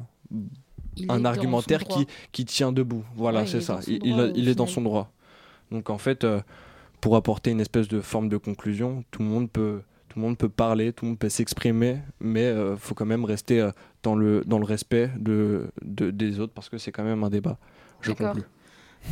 Il 0.99 1.11
un 1.11 1.25
argumentaire 1.27 1.85
qui, 1.85 2.07
qui 2.33 2.45
tient 2.45 2.73
debout. 2.73 3.05
Voilà, 3.17 3.41
Ouais, 3.41 3.47
c'est 3.47 3.59
est 3.59 3.61
ça. 3.61 3.81
Il, 3.87 3.99
droit, 3.99 4.09
il 4.09 4.21
a- 4.21 4.25
au 4.27 4.33
il 4.35 4.49
est 4.49 4.55
dans 4.55 4.67
son 4.67 4.81
droit. 4.83 5.13
Donc 5.71 5.91
en 5.91 5.99
fait, 5.99 6.25
euh, 6.25 6.41
pour 7.01 7.17
apporter 7.17 7.51
une 7.51 7.61
espèce 7.61 7.89
de 7.89 8.01
forme 8.01 8.29
de 8.29 8.37
conclusion, 8.39 9.05
tout 9.11 9.23
le 9.23 9.29
monde 9.29 9.51
peut, 9.51 9.83
tout 10.09 10.19
le 10.19 10.25
monde 10.25 10.39
peut 10.39 10.49
parler, 10.49 10.93
tout 10.93 11.05
le 11.05 11.11
monde 11.11 11.19
peut 11.19 11.29
s'exprimer, 11.29 11.99
mais 12.21 12.51
il 12.51 12.77
faut 12.79 12.95
quand 12.95 13.05
même 13.05 13.25
rester 13.27 13.61
euh, 13.61 13.71
dans, 14.03 14.15
le, 14.15 14.43
dans 14.47 14.59
le 14.59 14.65
respect 14.65 15.11
de, 15.19 15.67
de- 15.85 16.11
des 16.11 16.41
autres 16.41 16.53
parce 16.55 16.69
que 16.71 16.79
c'est 16.79 16.93
quand 16.93 17.05
même 17.05 17.23
un 17.25 17.31
débat. 17.31 17.59
Je 18.01 18.11
D'accord. 18.13 18.29
conclue. 18.29 18.45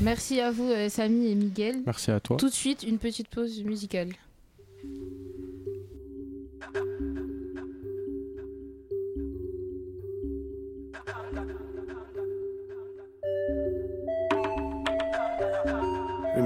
Merci 0.01 0.41
à 0.41 0.51
vous, 0.51 0.65
euh, 0.71 0.89
Samy 0.89 1.27
et 1.27 1.35
Miguel. 1.35 1.83
Merci 1.85 2.11
à 2.11 2.19
toi. 2.21 2.37
Tout 2.39 2.49
de 2.49 2.55
suite, 2.55 2.83
une 2.83 2.99
petite 2.99 3.29
pause 3.29 3.63
musicale. 3.63 4.09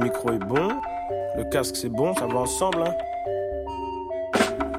Micro 0.08 0.32
est 0.32 0.38
bon, 0.38 0.80
le 1.36 1.44
casque 1.44 1.76
c'est 1.76 1.90
bon, 1.90 2.14
ça 2.14 2.26
va 2.26 2.38
ensemble. 2.38 2.82
Hein. 2.82 2.94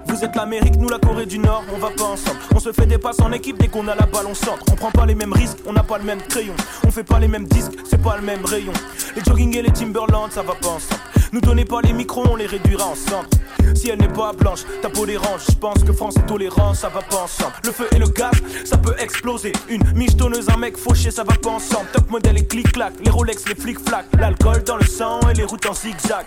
Vous 0.09 0.23
êtes 0.23 0.35
l'Amérique, 0.35 0.75
nous 0.77 0.89
la 0.89 0.97
Corée 0.97 1.27
du 1.27 1.37
Nord, 1.37 1.63
on 1.73 1.77
va 1.77 1.91
pas 1.91 2.03
ensemble. 2.03 2.39
On 2.53 2.59
se 2.59 2.71
fait 2.71 2.87
des 2.87 2.97
passes 2.97 3.19
en 3.19 3.31
équipe 3.31 3.59
dès 3.59 3.67
qu'on 3.67 3.87
a 3.87 3.95
la 3.95 4.07
balle, 4.07 4.25
on 4.27 4.33
centre. 4.33 4.65
On 4.71 4.75
prend 4.75 4.89
pas 4.89 5.05
les 5.05 5.13
mêmes 5.13 5.33
risques, 5.33 5.59
on 5.67 5.73
n'a 5.73 5.83
pas 5.83 5.99
le 5.99 6.03
même 6.03 6.21
crayon. 6.21 6.55
On 6.85 6.91
fait 6.91 7.03
pas 7.03 7.19
les 7.19 7.27
mêmes 7.27 7.45
disques, 7.45 7.73
c'est 7.87 8.01
pas 8.01 8.17
le 8.17 8.23
même 8.23 8.43
rayon. 8.43 8.73
Les 9.15 9.23
jogging 9.23 9.55
et 9.55 9.61
les 9.61 9.71
Timberland, 9.71 10.31
ça 10.31 10.41
va 10.41 10.55
pas 10.55 10.69
ensemble. 10.69 11.01
Nous 11.31 11.41
donnez 11.41 11.63
pas 11.63 11.81
les 11.81 11.93
micros, 11.93 12.25
on 12.27 12.35
les 12.35 12.47
réduira 12.47 12.87
en 12.87 12.95
centre. 12.95 13.29
Si 13.75 13.89
elle 13.89 13.99
n'est 13.99 14.07
pas 14.07 14.33
blanche, 14.33 14.61
ta 14.81 14.89
peau 14.89 15.05
dérange. 15.05 15.41
Je 15.47 15.55
pense 15.55 15.83
que 15.83 15.93
France 15.93 16.17
est 16.17 16.25
tolérant, 16.25 16.73
ça 16.73 16.89
va 16.89 17.01
pas 17.01 17.23
ensemble. 17.23 17.53
Le 17.63 17.71
feu 17.71 17.87
et 17.95 17.99
le 17.99 18.07
gaz, 18.07 18.33
ça 18.65 18.77
peut 18.77 18.95
exploser. 18.99 19.53
Une 19.69 19.83
michetonneuse, 19.93 20.49
un 20.49 20.57
mec 20.57 20.75
fauché, 20.75 21.11
ça 21.11 21.23
va 21.23 21.35
pas 21.35 21.51
ensemble. 21.51 21.85
Top 21.93 22.09
modèle 22.09 22.39
et 22.39 22.47
clic-clac, 22.47 22.93
les 23.03 23.11
Rolex, 23.11 23.47
les 23.47 23.55
flic-flac. 23.55 24.05
L'alcool 24.17 24.63
dans 24.63 24.77
le 24.77 24.85
sang 24.85 25.19
et 25.29 25.35
les 25.35 25.45
routes 25.45 25.67
en 25.67 25.73
zigzag. 25.73 26.25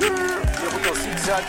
Les 0.00 0.08
routes 0.08 0.90
en 0.90 0.94
zigzag. 0.94 1.44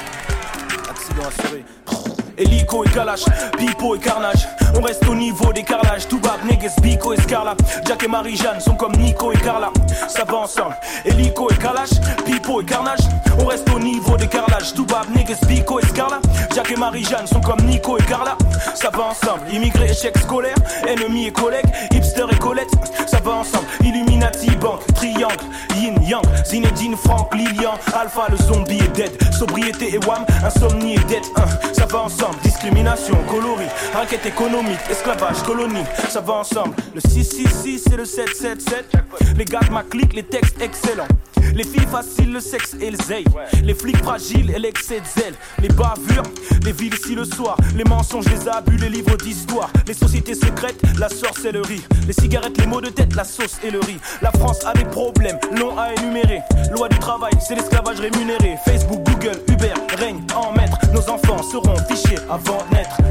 silence, 1.06 1.38
oui. 1.54 2.15
Hélico 2.38 2.84
et 2.84 2.90
Kalash, 2.90 3.26
Pipo 3.58 3.96
et 3.96 4.00
Carnage. 4.00 4.48
On 4.78 4.82
reste 4.82 5.08
au 5.08 5.16
niveau 5.16 5.54
des 5.54 5.64
carrelages. 5.64 6.08
Toubab, 6.08 6.44
Neges, 6.46 6.76
Bico 6.82 7.14
et 7.14 7.22
Scarla. 7.22 7.56
Jack 7.88 8.04
et 8.04 8.08
Marie-Jeanne 8.08 8.60
sont 8.60 8.76
comme 8.76 8.94
Nico 8.94 9.32
et 9.32 9.38
Carla. 9.38 9.72
Ça 10.10 10.26
va 10.26 10.38
ensemble. 10.38 10.76
Hélico 11.06 11.50
et 11.50 11.56
Kalash, 11.56 11.92
Pipo 12.26 12.62
et 12.62 12.66
Carnage. 12.66 13.00
On 13.40 13.46
reste 13.46 13.70
au 13.74 13.80
niveau 13.80 14.18
des 14.18 14.28
carrelages. 14.28 14.74
Toubab, 14.74 15.06
Neges, 15.16 15.40
Bico 15.48 15.80
et 15.80 15.86
Scarla. 15.86 16.20
Jack 16.54 16.72
et 16.72 16.76
Marie-Jeanne 16.76 17.28
sont 17.28 17.40
comme 17.42 17.62
Nico 17.62 17.98
et 17.98 18.04
Carla. 18.04 18.38
Ça 18.76 18.90
va 18.90 19.04
ensemble. 19.04 19.42
Immigrés, 19.54 19.92
échec 19.92 20.18
scolaire. 20.18 20.56
Ennemis 20.88 21.28
et 21.28 21.32
collègues. 21.32 21.66
Hipster 21.92 22.26
et 22.32 22.38
Colette. 22.38 22.72
Ça 23.08 23.20
va 23.24 23.32
ensemble. 23.32 23.66
Illuminati, 23.82 24.52
banque, 24.58 24.86
triangle. 24.94 25.46
Yin, 25.78 25.96
Yang. 26.02 26.26
Zinedine, 26.46 26.98
Franck, 26.98 27.34
Lilian. 27.34 27.76
Alpha, 27.98 28.28
le 28.30 28.38
zombie 28.38 28.80
est 28.80 28.96
dead. 28.96 29.12
Sobriété 29.34 29.96
et 29.96 30.00
wham. 30.06 30.26
Insomnie 30.44 30.96
et 30.96 31.04
dette. 31.08 31.32
Hein. 31.38 31.46
Ça 31.74 31.86
va 31.86 32.00
ensemble. 32.00 32.25
Discrimination, 32.44 33.16
coloris. 33.30 33.70
Raquette 33.94 34.26
économique. 34.26 34.80
Esclavage, 34.90 35.44
colonie. 35.44 35.84
Ça 36.10 36.22
va 36.22 36.34
ensemble. 36.34 36.76
Le 36.94 37.02
666 37.02 37.86
et 37.94 37.98
le 37.98 38.06
777. 38.06 38.94
Les 39.38 39.46
gars 39.46 39.60
de 39.60 39.72
ma 39.72 39.84
clique, 39.84 40.14
les 40.14 40.24
textes 40.24 40.62
excellents. 40.62 41.08
Les 41.54 41.64
filles 41.64 41.88
faciles, 41.90 42.34
le 42.34 42.40
sexe 42.42 42.76
et 42.82 42.92
le 42.92 42.98
zeil. 42.98 43.24
Les 43.64 43.74
flics 43.74 43.98
fragiles 44.04 44.52
et 44.52 44.60
l'excès 44.60 45.00
de 45.00 45.06
zèle. 45.06 45.34
Les 45.62 45.70
bavures, 45.70 46.24
les 46.66 46.72
villes 46.74 46.94
ici 46.94 47.16
le 47.16 47.24
soir. 47.24 47.56
Les 47.78 47.86
mensonges, 47.86 48.26
les 48.30 48.48
abus, 48.50 48.78
les 48.78 48.90
livres 48.90 49.16
d'histoire. 49.16 49.72
Les 49.88 49.94
sociétés 49.94 50.36
secrètes, 50.36 50.82
la 51.00 51.08
sorcellerie. 51.08 51.84
Les 52.08 52.14
cigarettes, 52.14 52.58
les 52.58 52.68
mots 52.68 52.82
de 52.82 52.90
tête, 52.90 53.16
la 53.16 53.24
sauce 53.24 53.58
et 53.64 53.72
le 53.72 53.80
riz. 53.80 54.00
La 54.22 54.32
France 54.32 54.66
a 54.66 54.74
des 54.74 54.86
problèmes, 54.86 55.40
longs 55.58 55.78
à 55.78 55.94
énumérer. 55.94 56.42
Loi 56.72 56.90
du 56.90 57.00
travail, 57.00 57.34
c'est 57.40 57.56
l'esclavage 57.56 58.00
rémunéré. 58.00 58.58
Facebook, 58.66 59.02
Google, 59.04 59.40
Uber 59.48 59.74
règne 59.98 60.22
en 60.36 60.52
maître. 60.52 60.78
Nos 60.96 61.10
enfants 61.10 61.44
seront 61.44 61.76
fichés 61.90 62.16
avant 62.30 62.60
naître. 62.72 63.02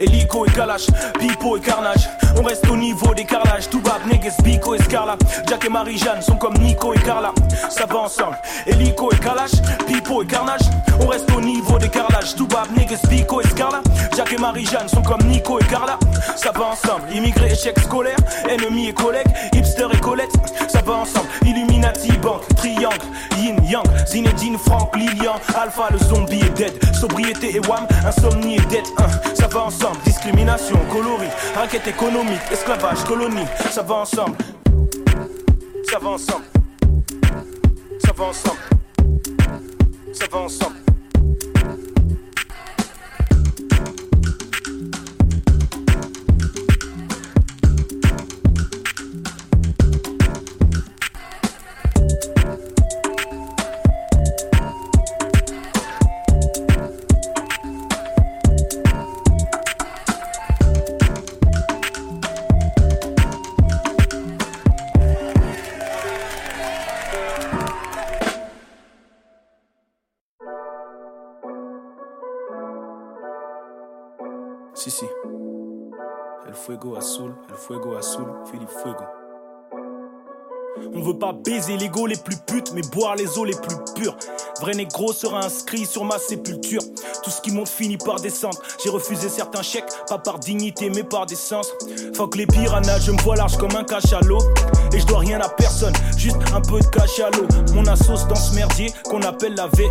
Hélico 0.00 0.46
et 0.46 0.50
Kalash, 0.50 0.86
Pipo 1.18 1.58
et 1.58 1.60
Carnage. 1.60 2.08
On 2.38 2.42
reste 2.42 2.66
au 2.70 2.76
niveau 2.76 3.12
des 3.14 3.24
carrelages. 3.24 3.68
Toubab, 3.68 4.00
Neges, 4.06 4.32
Bico 4.42 4.74
et 4.74 4.82
Scarla. 4.82 5.16
Jack 5.46 5.64
et 5.64 5.68
Marie-Jeanne 5.68 6.22
sont 6.22 6.36
comme 6.36 6.54
Nico 6.54 6.94
et 6.94 6.98
Carla. 6.98 7.32
Ça 7.68 7.84
va 7.86 7.98
ensemble. 7.98 8.38
Hélico 8.66 9.10
et 9.12 9.18
Kalash, 9.18 9.60
Pipo 9.86 10.22
et 10.22 10.26
Carnage. 10.26 10.62
On 11.00 11.06
reste 11.06 11.30
au 11.36 11.40
niveau 11.40 11.78
des 11.78 11.88
carrelages. 11.88 12.34
Toubab, 12.36 12.68
Neges, 12.76 13.02
Bico 13.08 13.40
et 13.40 13.46
Scarla. 13.48 13.82
Jack 14.16 14.32
et 14.32 14.38
Marie-Jeanne 14.38 14.88
sont 14.88 15.02
comme 15.02 15.22
Nico 15.28 15.58
et 15.58 15.64
Carla. 15.64 15.98
Ça 16.36 16.50
va 16.52 16.66
ensemble. 16.66 17.02
Immigrés, 17.12 17.52
échec 17.52 17.78
scolaire. 17.80 18.16
Ennemis 18.48 18.88
et 18.88 18.94
collègues. 18.94 19.28
Hipster 19.54 19.88
et 19.92 20.00
Colette. 20.00 20.32
Ça 20.68 20.80
va 20.82 20.94
ensemble. 20.94 21.28
Illuminati, 21.44 22.12
banque, 22.22 22.46
triangle. 22.56 22.96
Yin, 23.38 23.56
Yang. 23.64 24.06
Zinedine, 24.06 24.58
Franck, 24.58 24.96
Lilian. 24.96 25.34
Alpha, 25.54 25.88
le 25.90 25.98
zombie 25.98 26.40
est 26.40 26.56
dead. 26.56 26.94
Sobriété 26.94 27.56
et 27.56 27.60
wham. 27.68 27.86
Insomnie 28.06 28.56
et 28.56 28.66
dette. 28.70 28.86
Hein. 28.98 29.06
Ça 29.34 29.46
va 29.48 29.64
ensemble. 29.64 29.89
Discrimination, 30.04 30.76
coloris. 30.90 31.30
Raquette 31.54 31.86
économique. 31.88 32.40
Esclavage, 32.50 33.04
colonie. 33.04 33.46
Ça 33.70 33.82
va 33.82 33.96
ensemble. 33.96 34.36
Ça 35.90 35.98
va 35.98 36.10
ensemble. 36.10 36.44
Ça 38.04 38.12
va 38.16 38.24
ensemble. 38.24 38.58
Ça 40.12 40.24
va 40.30 40.38
ensemble. 40.38 40.89
Si, 74.74 74.90
si. 74.90 75.06
El 76.46 76.54
fuego 76.54 76.96
azul, 76.96 77.34
el 77.48 77.56
fuego 77.56 77.96
azul, 77.96 78.26
Philippe 78.50 78.72
Fuego. 78.82 79.04
On 80.94 81.02
veut 81.02 81.18
pas 81.18 81.32
baiser 81.32 81.76
les 81.76 81.88
go 81.88 82.06
les 82.06 82.16
plus 82.16 82.36
putes, 82.46 82.72
mais 82.72 82.82
boire 82.92 83.16
les 83.16 83.38
eaux 83.38 83.44
les 83.44 83.54
plus 83.54 83.76
pures. 83.94 84.16
Vrai 84.60 84.72
négro 84.72 85.12
sera 85.12 85.44
inscrit 85.44 85.84
sur 85.84 86.04
ma 86.04 86.18
sépulture. 86.18 86.82
Tout 87.22 87.30
ce 87.30 87.40
qui 87.40 87.50
monte 87.50 87.68
finit 87.68 87.98
par 87.98 88.20
descendre. 88.20 88.58
J'ai 88.82 88.90
refusé 88.90 89.28
certains 89.28 89.62
chèques, 89.62 89.90
pas 90.08 90.18
par 90.18 90.38
dignité, 90.38 90.88
mais 90.88 91.02
par 91.02 91.26
décence. 91.26 91.70
Fuck 92.14 92.36
les 92.36 92.46
piranhas, 92.46 93.00
je 93.00 93.12
me 93.12 93.20
vois 93.22 93.36
large 93.36 93.56
comme 93.58 93.74
un 93.76 93.84
cachalot. 93.84 94.40
Et 94.92 95.00
je 95.00 95.06
dois 95.06 95.18
rien 95.18 95.40
à 95.40 95.48
personne, 95.48 95.94
juste 96.16 96.38
un 96.54 96.60
peu 96.60 96.80
de 96.80 96.86
cachalot. 96.86 97.46
Mon 97.74 97.86
assos 97.86 98.26
dans 98.28 98.34
ce 98.34 98.54
merdier 98.54 98.92
qu'on 99.04 99.22
appelle 99.22 99.54
la 99.54 99.68
VIE. 99.68 99.86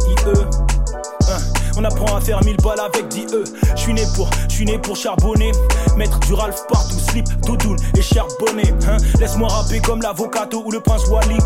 On 1.80 1.84
apprend 1.86 2.14
à 2.14 2.20
faire 2.20 2.44
mille 2.44 2.58
balles 2.58 2.82
avec 2.82 3.08
10 3.08 3.28
E. 3.34 3.44
Je 3.74 3.82
suis 3.82 3.94
né 3.94 4.04
pour, 4.14 4.30
je 4.50 4.54
suis 4.54 4.66
né 4.66 4.78
pour 4.78 4.98
charbonner. 4.98 5.54
Mettre 5.96 6.20
du 6.20 6.34
Ralph 6.34 6.66
partout, 6.68 7.00
slip, 7.00 7.26
doudoune 7.46 7.78
et 7.98 8.02
charbonner. 8.02 8.74
Hein. 8.86 8.98
Laisse-moi 9.18 9.48
rapper 9.48 9.80
comme 9.80 10.02
l'avocato 10.02 10.62
ou 10.66 10.72
le 10.72 10.82
prince 10.82 11.08
Wally. 11.08 11.38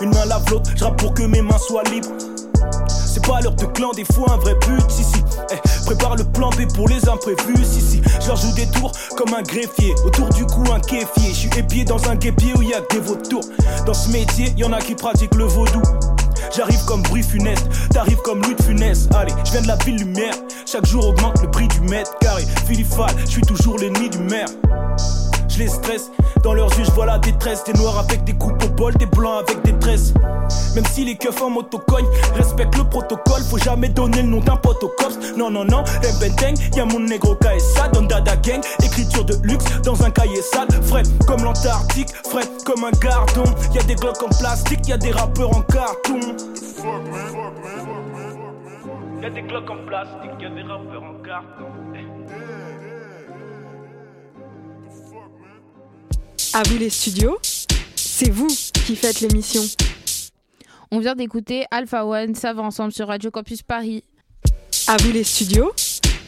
Une 0.00 0.14
main 0.14 0.24
lave 0.26 0.44
l'autre, 0.52 0.70
je 0.76 0.84
pour 0.84 1.14
que 1.14 1.24
mes 1.24 1.42
mains 1.42 1.58
soient 1.58 1.82
libres. 1.90 2.10
C'est 2.88 3.26
pas 3.26 3.40
l'heure 3.40 3.56
de 3.56 3.66
clan, 3.66 3.90
des 3.90 4.04
fois 4.04 4.34
un 4.34 4.36
vrai 4.36 4.54
but, 4.68 4.88
si 4.88 5.02
si. 5.02 5.24
Eh, 5.50 5.84
prépare 5.84 6.14
le 6.14 6.22
plan 6.22 6.50
B 6.50 6.72
pour 6.72 6.88
les 6.88 7.08
imprévus, 7.08 7.64
si 7.64 7.80
si. 7.80 8.02
Je 8.20 8.28
leur 8.28 8.36
joue 8.36 8.52
des 8.54 8.68
tours 8.68 8.92
comme 9.16 9.34
un 9.34 9.42
greffier, 9.42 9.96
autour 10.04 10.28
du 10.28 10.46
cou 10.46 10.62
un 10.72 10.78
kéfier. 10.78 11.30
Je 11.30 11.34
suis 11.34 11.58
épié 11.58 11.84
dans 11.84 12.08
un 12.08 12.14
guépier 12.14 12.52
où 12.56 12.62
y 12.62 12.72
a 12.72 12.80
que 12.82 12.94
des 12.94 13.00
vautours. 13.00 13.44
Dans 13.84 13.94
ce 13.94 14.10
métier, 14.10 14.54
y 14.56 14.62
en 14.62 14.72
a 14.72 14.78
qui 14.78 14.94
pratiquent 14.94 15.34
le 15.34 15.44
vaudou. 15.44 15.82
J'arrive 16.54 16.84
comme 16.86 17.02
bruit 17.02 17.22
funeste, 17.22 17.66
t'arrives 17.90 18.20
comme 18.22 18.42
Louis 18.42 18.56
de. 18.66 19.08
Allez, 19.14 19.32
je 19.44 19.52
viens 19.52 19.62
de 19.62 19.68
la 19.68 19.76
ville 19.76 19.96
lumière. 19.96 20.34
Chaque 20.66 20.86
jour 20.86 21.08
augmente 21.08 21.40
le 21.42 21.50
prix 21.50 21.68
du 21.68 21.80
mètre 21.80 22.16
carré. 22.18 22.44
Philippe 22.66 22.92
je 23.20 23.30
suis 23.30 23.42
toujours 23.42 23.78
l'ennemi 23.78 24.08
du 24.08 24.18
maire. 24.18 24.48
Les 25.58 25.68
stresse, 25.68 26.10
dans 26.42 26.52
leurs 26.52 26.70
yeux 26.78 26.84
je 26.84 26.90
vois 26.90 27.06
la 27.06 27.18
détresse. 27.18 27.64
Des 27.64 27.72
noirs 27.74 27.98
avec 27.98 28.24
des 28.24 28.34
coupes 28.34 28.62
au 28.62 28.68
bol, 28.68 28.94
des 28.94 29.06
blancs 29.06 29.42
avec 29.48 29.62
des 29.64 29.78
tresses. 29.78 30.12
Même 30.74 30.84
si 30.84 31.04
les 31.04 31.16
keufs 31.16 31.40
en 31.40 31.48
moto 31.48 31.78
cognent, 31.78 32.08
respecte 32.34 32.76
le 32.76 32.84
protocole. 32.84 33.42
Faut 33.48 33.56
jamais 33.56 33.88
donner 33.88 34.20
le 34.20 34.28
nom 34.28 34.40
d'un 34.40 34.56
pote 34.56 34.82
au 34.82 34.88
cops. 34.88 35.16
Non, 35.36 35.50
non, 35.50 35.64
non, 35.64 35.82
Benteng, 36.20 36.54
y'a 36.76 36.84
mon 36.84 37.00
négro 37.00 37.34
KSA, 37.36 37.88
Don 37.88 38.02
Dada 38.02 38.36
Gang. 38.36 38.60
Écriture 38.82 39.24
de 39.24 39.34
luxe 39.44 39.64
dans 39.82 40.02
un 40.04 40.10
cahier 40.10 40.42
sale. 40.42 40.68
Frais 40.82 41.04
comme 41.26 41.42
l'Antarctique, 41.42 42.14
frais 42.30 42.48
comme 42.66 42.84
un 42.84 42.90
gardon. 43.00 43.44
Y'a 43.74 43.82
des 43.84 43.94
glocks 43.94 44.22
en 44.22 44.28
plastique, 44.28 44.86
y'a 44.86 44.98
des 44.98 45.10
rappeurs 45.10 45.56
en 45.56 45.62
carton. 45.62 46.20
Y'a 49.22 49.30
des 49.30 49.42
glocks 49.42 49.70
en 49.70 49.86
plastique, 49.86 50.32
y'a 50.38 50.50
des 50.50 50.62
rappeurs 50.62 51.02
en 51.02 51.14
carton. 51.24 51.66
À 56.56 56.62
vous 56.62 56.78
les 56.78 56.88
studios, 56.88 57.36
c'est 57.96 58.30
vous 58.30 58.46
qui 58.46 58.96
faites 58.96 59.20
l'émission. 59.20 59.60
On 60.90 61.00
vient 61.00 61.14
d'écouter 61.14 61.66
Alpha 61.70 62.06
One, 62.06 62.34
ça 62.34 62.54
va 62.54 62.62
ensemble 62.62 62.92
sur 62.92 63.08
Radio 63.08 63.30
Campus 63.30 63.60
Paris. 63.60 64.04
À 64.88 64.96
vous 64.96 65.12
les 65.12 65.22
studios, 65.22 65.70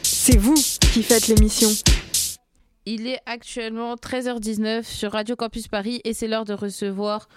c'est 0.03 0.37
vous 0.37 0.53
qui 0.53 1.01
faites 1.01 1.29
l'émission. 1.29 1.69
Il 2.85 3.07
est 3.07 3.17
actuellement 3.25 3.95
13h19 3.95 4.83
sur 4.83 5.13
Radio 5.13 5.35
Campus 5.35 5.67
Paris 5.67 5.99
et 6.03 6.13
c'est 6.13 6.27
l'heure 6.27 6.45
de 6.45 6.53
recevoir 6.53 7.27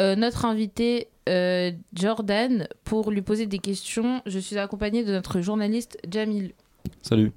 euh, 0.00 0.16
notre 0.16 0.44
invité 0.44 1.10
euh, 1.28 1.70
Jordan 1.94 2.66
pour 2.82 3.12
lui 3.12 3.22
poser 3.22 3.46
des 3.46 3.60
questions. 3.60 4.20
Je 4.26 4.40
suis 4.40 4.58
accompagnée 4.58 5.04
de 5.04 5.12
notre 5.12 5.42
journaliste 5.42 5.96
Jamil. 6.10 6.54
Salut. 7.02 7.30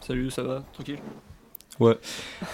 Salut, 0.00 0.30
ça 0.30 0.42
va? 0.42 0.64
Tranquille? 0.74 0.98
Ouais. 1.80 1.96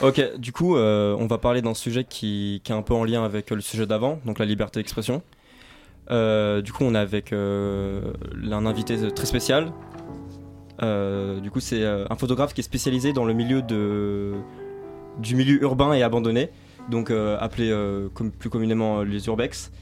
Ok, 0.03 0.39
du 0.39 0.53
coup, 0.53 0.77
euh, 0.77 1.17
on 1.19 1.27
va 1.27 1.39
parler 1.39 1.61
d'un 1.61 1.75
sujet 1.75 2.05
qui, 2.05 2.63
est 2.65 2.73
un 2.73 2.83
peu 2.83 2.95
en 2.95 3.03
lien 3.03 3.25
avec 3.25 3.51
le 3.51 3.61
sujet 3.61 3.85
d'avant, 3.85 4.21
donc 4.25 4.39
la 4.39 4.45
liberté 4.45 4.79
d'expression. 4.79 5.21
Euh, 6.13 6.63
du 6.63 6.73
coup, 6.73 6.85
on 6.85 6.95
est 6.95 6.99
avec 6.99 7.33
euh, 7.33 8.13
un 8.51 8.67
invité 8.67 8.97
très 9.13 9.27
spécial. 9.27 9.73
du 10.81 11.51
coup, 11.51 11.59
c'est 11.59 11.85
un 11.85 12.17
photographe 12.17 12.55
qui 12.55 12.61
est 12.61 12.65
spécialisé 12.65 13.13
dans 13.13 13.25
le 13.25 13.35
milieu 13.35 13.63
du 13.63 15.35
milieu 15.35 15.61
urbain 15.61 15.93
et 15.93 16.05
abandonné, 16.05 16.51
donc 16.89 17.11
appelé 17.11 17.75
plus 18.39 18.49
communément 18.49 19.03
les 19.03 19.27
urbex. 19.27 19.73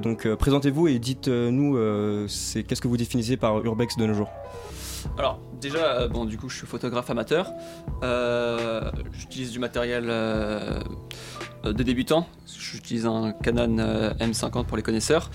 donc, 0.00 0.32
présentez-vous 0.36 0.86
et 0.86 1.00
dites-nous 1.00 1.74
qu'est-ce 2.28 2.80
que 2.80 2.88
vous 2.88 2.96
définissez 2.96 3.36
par 3.36 3.64
urbex 3.64 3.96
de 3.96 4.06
nos 4.06 4.14
jours? 4.14 4.30
Alors, 5.18 5.40
déjà, 5.60 6.00
euh, 6.00 6.08
bon, 6.08 6.24
du 6.24 6.38
coup, 6.38 6.48
je 6.48 6.56
suis 6.56 6.66
photographe 6.66 7.10
amateur. 7.10 7.52
Euh, 8.02 8.90
j'utilise 9.12 9.52
du 9.52 9.58
matériel 9.58 10.06
euh, 10.08 10.80
de 11.64 11.82
débutant. 11.82 12.26
J'utilise 12.46 13.06
un 13.06 13.32
Canon 13.32 13.76
M50 14.20 14.64
pour 14.66 14.76
les 14.76 14.82
connaisseurs. 14.82 15.30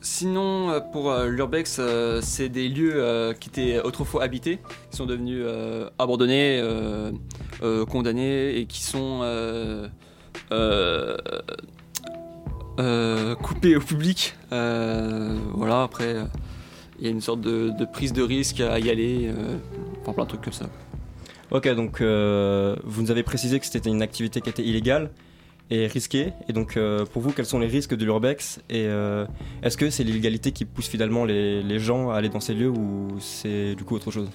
sinon, 0.00 0.82
pour 0.92 1.14
l'urbex, 1.24 1.80
c'est 2.22 2.48
des 2.48 2.68
lieux 2.68 3.34
qui 3.40 3.48
étaient 3.48 3.80
autrefois 3.80 4.22
habités, 4.22 4.60
qui 4.90 4.96
sont 4.96 5.06
devenus 5.06 5.44
abandonnés, 5.98 6.62
condamnés 7.88 8.56
et 8.56 8.66
qui 8.66 8.82
sont 8.82 9.20
coupés 13.42 13.76
au 13.76 13.80
public. 13.80 14.36
voilà, 14.50 15.82
après 15.82 16.16
il 17.00 17.06
y 17.06 17.08
a 17.08 17.10
une 17.10 17.20
sorte 17.20 17.40
de, 17.40 17.84
prise 17.84 18.12
de 18.12 18.22
risque 18.22 18.60
à 18.60 18.78
y 18.78 18.90
aller, 18.90 19.28
euh, 19.28 19.56
enfin 20.02 20.12
plein 20.12 20.24
de 20.24 20.28
trucs 20.28 20.42
comme 20.42 20.52
ça. 20.52 20.66
Ok, 21.50 21.68
donc 21.74 22.00
euh, 22.00 22.76
vous 22.84 23.02
nous 23.02 23.10
avez 23.10 23.22
précisé 23.22 23.58
que 23.58 23.66
c'était 23.66 23.88
une 23.88 24.02
activité 24.02 24.40
qui 24.40 24.50
était 24.50 24.62
illégale 24.62 25.10
et 25.70 25.86
risquée. 25.86 26.32
Et 26.48 26.52
donc 26.52 26.76
euh, 26.76 27.06
pour 27.06 27.22
vous, 27.22 27.32
quels 27.32 27.46
sont 27.46 27.58
les 27.58 27.66
risques 27.66 27.96
de 27.96 28.04
l'urbex 28.04 28.60
Et 28.68 28.84
est-ce 29.62 29.76
que 29.76 29.88
c'est 29.88 30.04
l'illégalité 30.04 30.52
qui 30.52 30.64
pousse 30.64 30.88
finalement 30.88 31.24
les, 31.24 31.78
gens 31.78 32.10
à 32.10 32.16
aller 32.16 32.28
dans 32.28 32.40
ces 32.40 32.54
lieux 32.54 32.68
ou 32.68 33.08
c'est 33.18 33.74
du 33.74 33.84
coup 33.84 33.96
autre 33.96 34.10
chose? 34.10 34.28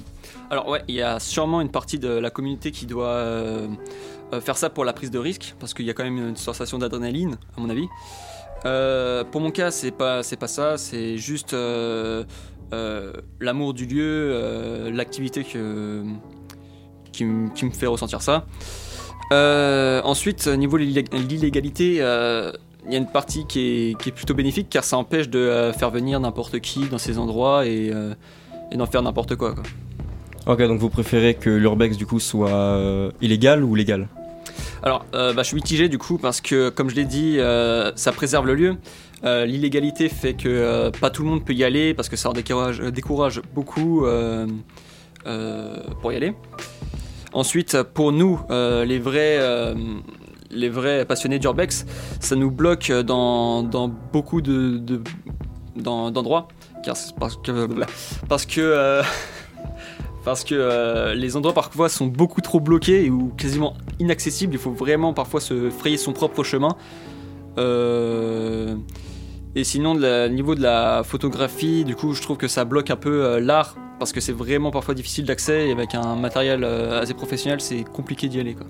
Alors 0.49 0.67
ouais, 0.67 0.81
il 0.87 0.95
y 0.95 1.01
a 1.01 1.19
sûrement 1.19 1.61
une 1.61 1.71
partie 1.71 1.99
de 1.99 2.09
la 2.09 2.31
communauté 2.31 2.71
qui 2.71 2.87
doit 2.87 3.23
faire 4.41 4.57
ça 4.57 4.71
pour 4.71 4.85
la 4.85 4.91
prise 4.91 5.11
de 5.11 5.19
risque, 5.19 5.53
parce 5.59 5.73
qu'il 5.73 5.85
y 5.85 5.89
a 5.91 5.93
quand 5.93 6.03
même 6.03 6.17
une 6.17 6.35
sensation 6.35 6.79
d'adrénaline, 6.79 7.37
à 7.55 7.61
mon 7.61 7.69
avis. 7.69 7.87
pour 9.31 9.41
mon 9.41 9.51
cas, 9.51 9.69
c'est 9.69 9.91
pas 9.91 10.23
c'est 10.23 10.37
pas 10.37 10.47
ça, 10.47 10.77
c'est 10.77 11.17
juste 11.17 11.55
l'amour 13.39 13.73
du 13.73 13.85
lieu, 13.85 14.29
euh, 14.31 14.91
l'activité 14.91 15.43
que, 15.43 16.03
qui, 17.11 17.25
me 17.25 17.71
fait 17.71 17.87
ressentir 17.87 18.21
ça. 18.21 18.45
Euh, 19.31 20.01
ensuite, 20.03 20.47
niveau 20.47 20.77
de 20.77 20.83
l'illégalité, 20.83 21.95
il 21.95 22.91
y 22.91 22.95
a 22.95 22.97
une 22.97 23.07
partie 23.07 23.45
qui 23.47 23.91
est, 23.91 24.11
plutôt 24.11 24.33
bénéfique 24.33 24.67
car 24.69 24.83
ça 24.83 24.97
empêche 24.97 25.29
de 25.29 25.71
faire 25.77 25.89
venir 25.89 26.19
n'importe 26.19 26.59
qui 26.59 26.87
dans 26.87 26.97
ces 26.97 27.17
endroits 27.17 27.65
et, 27.65 27.91
d'en 28.73 28.85
faire 28.85 29.01
n'importe 29.01 29.35
quoi, 29.35 29.55
Ok, 30.47 30.61
donc 30.61 30.79
vous 30.79 30.89
préférez 30.89 31.33
que 31.33 31.49
l'urbex 31.49 31.97
du 31.97 32.05
coup 32.05 32.19
soit 32.19 33.09
illégal 33.21 33.63
ou 33.63 33.73
légal? 33.73 34.07
Alors, 34.83 35.05
bah, 35.11 35.33
je 35.37 35.43
suis 35.43 35.55
mitigé 35.55 35.89
du 35.89 35.97
coup 35.97 36.19
parce 36.19 36.41
que, 36.41 36.69
comme 36.69 36.89
je 36.89 36.95
l'ai 36.95 37.05
dit, 37.05 37.39
ça 37.95 38.11
préserve 38.11 38.45
le 38.45 38.53
lieu. 38.53 38.77
Euh, 39.23 39.45
l'illégalité 39.45 40.09
fait 40.09 40.33
que 40.33 40.49
euh, 40.49 40.91
pas 40.91 41.09
tout 41.09 41.23
le 41.23 41.29
monde 41.29 41.45
peut 41.45 41.53
y 41.53 41.63
aller 41.63 41.93
parce 41.93 42.09
que 42.09 42.15
ça 42.15 42.29
euh, 42.29 42.91
décourage 42.91 43.41
beaucoup 43.53 44.05
pour 46.01 46.11
y 46.11 46.15
aller. 46.15 46.33
Ensuite, 47.33 47.81
pour 47.83 48.11
nous, 48.11 48.39
les 48.49 48.99
vrais 48.99 49.39
les 50.51 50.69
vrais 50.69 51.05
passionnés 51.05 51.39
d'urbex, 51.39 51.85
ça 52.21 52.35
nous 52.35 52.51
bloque 52.51 52.91
dans, 52.91 53.63
beaucoup 54.13 54.41
de, 54.41 55.01
d'endroits, 55.75 56.47
parce 57.19 57.41
que 58.45 59.01
les 61.15 61.35
endroits 61.35 61.53
parfois 61.53 61.89
sont 61.89 62.07
beaucoup 62.07 62.41
trop 62.41 62.59
bloqués 62.59 63.09
ou 63.09 63.33
quasiment 63.35 63.73
inaccessibles. 63.99 64.53
Il 64.53 64.59
faut 64.59 64.71
vraiment 64.71 65.13
parfois 65.13 65.41
se 65.41 65.69
frayer 65.71 65.97
son 65.97 66.13
propre 66.13 66.43
chemin. 66.43 66.77
Et 69.57 69.63
sinon, 69.63 69.93
au 69.93 70.27
niveau 70.27 70.53
de 70.53 70.61
la 70.61 71.03
photographie, 71.03 71.85
du 71.85 71.95
coup, 71.95 72.13
je 72.13 72.21
trouve 72.21 72.35
que 72.35 72.49
ça 72.49 72.65
bloque 72.65 72.91
un 72.91 72.97
peu 72.97 73.23
euh, 73.23 73.39
l'art 73.39 73.77
parce 73.99 74.11
que 74.11 74.19
c'est 74.19 74.33
vraiment 74.33 74.69
parfois 74.69 74.93
difficile 74.93 75.23
d'accès 75.23 75.69
et 75.69 75.71
avec 75.71 75.95
un 75.95 76.17
matériel 76.17 76.65
euh, 76.65 77.01
assez 77.01 77.13
professionnel, 77.13 77.61
c'est 77.61 77.85
compliqué 77.85 78.27
d'y 78.27 78.41
aller. 78.41 78.53
Quoi. 78.53 78.67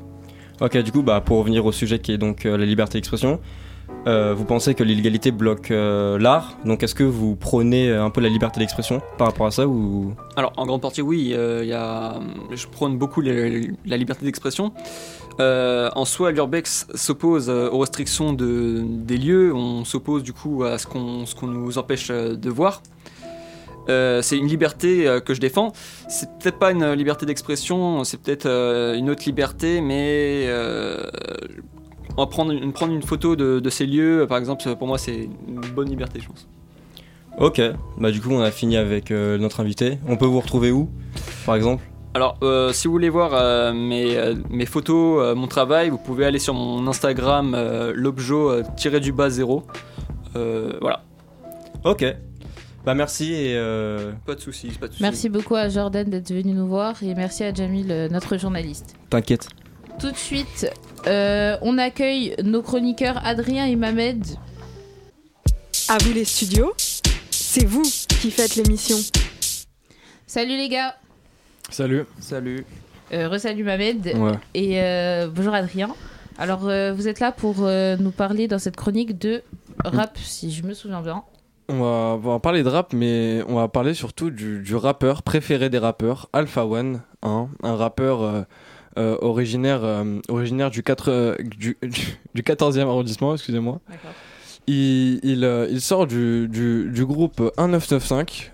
Ok, 0.62 0.78
du 0.78 0.92
coup, 0.92 1.02
bah, 1.02 1.22
pour 1.22 1.40
revenir 1.40 1.66
au 1.66 1.72
sujet 1.72 1.98
qui 1.98 2.12
est 2.12 2.20
donc 2.20 2.46
euh, 2.46 2.56
la 2.56 2.66
liberté 2.66 3.00
d'expression, 3.00 3.40
vous 4.06 4.46
pensez 4.46 4.76
que 4.76 4.84
l'illégalité 4.84 5.32
bloque 5.32 5.70
l'art? 5.70 6.58
Donc, 6.64 6.84
est-ce 6.84 6.94
que 6.94 7.04
vous 7.04 7.36
prônez 7.36 7.92
un 7.92 8.12
peu 8.12 8.22
la 8.22 8.30
liberté 8.30 8.60
d'expression 8.60 9.02
par 9.18 9.26
rapport 9.26 9.48
à 9.48 9.52
ça 9.52 9.68
ou? 9.68 10.14
Alors, 10.36 10.54
en 10.58 10.68
grande 10.68 10.82
partie, 10.82 11.02
oui. 11.02 11.30
y 11.30 11.74
a, 11.74 12.20
je 12.52 12.68
prône 12.68 13.00
beaucoup 13.00 13.22
la 13.22 13.98
liberté 13.98 14.24
d'expression. 14.24 14.74
Euh, 15.40 15.90
en 15.96 16.06
soi, 16.06 16.32
l'urbex 16.32 16.88
s'oppose 16.96 17.50
euh, 17.50 17.70
aux 17.70 17.80
restrictions 17.80 18.32
de, 18.32 18.82
des 18.86 19.18
lieux, 19.18 19.54
on 19.54 19.84
s'oppose 19.84 20.24
du 20.24 20.32
coup 20.32 20.64
à 20.64 20.78
ce 20.78 20.88
qu'on 20.88 21.48
nous 21.48 21.78
empêche 21.78 22.08
euh, 22.10 22.36
de 22.36 22.50
voir. 22.50 22.82
c'est 23.88 24.38
une 24.38 24.48
liberté 24.48 25.06
que 25.26 25.34
je 25.34 25.42
défends. 25.42 25.72
C'est 26.08 26.30
peut-être 26.40 26.58
pas 26.58 26.72
une 26.72 26.94
liberté 26.94 27.26
d'expression, 27.26 28.04
c'est 28.04 28.20
peut-être 28.22 28.48
une 28.48 29.10
autre 29.10 29.24
liberté, 29.26 29.82
mais 29.82 30.50
en 32.18 32.28
prendre, 32.28 32.52
une, 32.52 32.72
prendre 32.72 32.94
une 32.94 33.04
photo 33.04 33.36
de, 33.36 33.60
de, 33.60 33.70
ces 33.70 33.86
lieux, 33.86 34.26
par 34.28 34.38
exemple, 34.38 34.64
pour 34.76 34.88
moi, 34.88 34.98
c'est 34.98 35.30
une 35.48 35.62
bonne 35.76 35.90
liberté, 35.90 36.20
je 36.20 36.28
pense. 36.28 36.48
Ok, 37.38 37.62
bah 38.00 38.12
du 38.12 38.22
coup, 38.22 38.32
on 38.32 38.42
a 38.42 38.50
fini 38.50 38.78
avec 38.78 39.12
notre 39.12 39.60
invité. 39.60 40.00
On 40.08 40.18
peut 40.18 40.26
vous 40.26 40.40
retrouver 40.40 40.72
où, 40.72 40.90
par 41.46 41.56
exemple? 41.56 41.84
Alors, 42.16 42.38
euh, 42.44 42.72
si 42.72 42.88
vous 42.88 42.94
voulez 42.94 43.10
voir 43.10 43.34
euh, 43.34 43.74
mes, 43.74 44.16
euh, 44.16 44.36
mes, 44.50 44.66
photos, 44.66 45.36
mon 45.36 45.48
travail, 45.48 45.90
vous 45.90 45.98
pouvez 45.98 46.26
aller 46.26 46.40
sur 46.40 46.54
mon 46.54 46.88
Instagram, 46.88 47.56
l'objo-du-bas 47.94 49.30
0. 49.30 49.64
voilà. 50.34 51.04
Ok. 51.84 52.06
Bah 52.86 52.94
merci 52.94 53.34
et 53.34 53.56
euh, 53.58 54.12
Pas 54.26 54.36
de 54.36 54.40
soucis, 54.40 54.70
pas 54.70 54.88
de 54.88 54.92
soucis. 54.92 55.04
Merci 55.04 55.28
beaucoup 55.28 55.56
à 55.56 55.70
Jordan 55.70 56.08
d'être 56.08 56.32
venu 56.32 56.54
nous 56.54 56.68
voir 56.68 57.02
et 57.04 57.14
merci 57.16 57.44
à 57.44 57.54
Jamil, 57.54 58.08
notre 58.12 58.38
journaliste. 58.38 58.96
t'inquiète. 59.10 59.50
Tout 60.00 60.12
de 60.12 60.18
suite, 60.18 60.72
euh, 61.08 61.58
on 61.62 61.78
accueille 61.78 62.36
nos 62.44 62.62
chroniqueurs 62.62 63.26
Adrien 63.26 63.66
et 63.66 63.76
Mamed. 63.76 64.24
À 65.90 65.98
vous 66.00 66.14
les 66.14 66.26
studios, 66.26 66.74
c'est 67.30 67.66
vous 67.66 67.84
qui 68.22 68.32
faites 68.32 68.56
l'émission. 68.56 68.98
Salut 70.28 70.58
les 70.58 70.70
gars, 70.70 70.96
Salut. 71.70 72.06
Salut. 72.20 72.66
euh, 73.14 73.28
re-salut 73.30 73.64
Mamed 73.64 74.06
Ouais. 74.16 74.32
et 74.54 74.82
euh, 74.82 75.28
bonjour 75.34 75.54
Adrien. 75.54 75.90
Alors 76.38 76.68
euh, 76.68 76.94
vous 76.94 77.08
êtes 77.08 77.20
là 77.20 77.32
pour 77.32 77.58
euh, 77.62 77.96
nous 77.98 78.12
parler 78.12 78.48
dans 78.48 78.60
cette 78.60 78.76
chronique 78.76 79.18
de 79.18 79.42
rap, 79.84 80.18
si 80.18 80.52
je 80.52 80.64
me 80.64 80.74
souviens 80.74 81.02
bien. 81.02 81.24
On 81.68 81.80
va, 81.80 81.86
on 81.86 82.18
va 82.34 82.40
parler 82.40 82.62
de 82.64 82.70
rap, 82.70 82.94
mais 82.94 83.42
on 83.48 83.56
va 83.56 83.68
parler 83.68 83.94
surtout 83.94 84.30
du, 84.30 84.60
du 84.62 84.76
rappeur 84.76 85.24
préféré 85.24 85.70
des 85.70 85.80
rappeurs, 85.80 86.30
Alpha 86.34 86.66
One, 86.66 87.02
hein, 87.24 87.48
un 87.64 87.76
rappeur 87.76 88.22
euh, 88.22 88.42
euh, 89.00 89.18
originaire, 89.22 89.84
euh, 89.84 90.20
originaire 90.30 90.70
du, 90.70 90.84
4, 90.84 91.10
euh, 91.12 91.36
du, 91.40 91.78
du, 91.82 92.18
du 92.36 92.42
14e 92.44 92.82
arrondissement, 92.82 93.34
excusez-moi. 93.34 93.80
D'accord. 93.90 94.12
Il, 94.68 95.20
il, 95.24 95.44
euh, 95.44 95.68
il 95.72 95.82
sort 95.82 96.06
du, 96.08 96.48
du, 96.48 96.90
du 96.92 97.06
groupe 97.06 97.40
1995, 97.58 98.52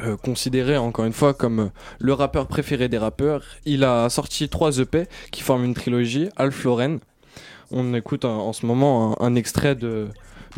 euh, 0.00 0.16
considéré 0.16 0.76
encore 0.76 1.04
une 1.04 1.12
fois 1.12 1.34
comme 1.34 1.70
le 1.98 2.12
rappeur 2.12 2.46
préféré 2.46 2.88
des 2.88 2.98
rappeurs. 2.98 3.42
Il 3.64 3.84
a 3.84 4.08
sorti 4.08 4.48
trois 4.48 4.78
EP 4.78 5.06
qui 5.30 5.42
forment 5.42 5.64
une 5.64 5.74
trilogie, 5.74 6.28
Alf 6.36 6.64
Lauren. 6.64 6.98
On 7.70 7.94
écoute 7.94 8.24
en, 8.24 8.48
en 8.48 8.52
ce 8.52 8.66
moment 8.66 9.20
un, 9.20 9.34
extrait 9.34 9.74
de, 9.74 10.08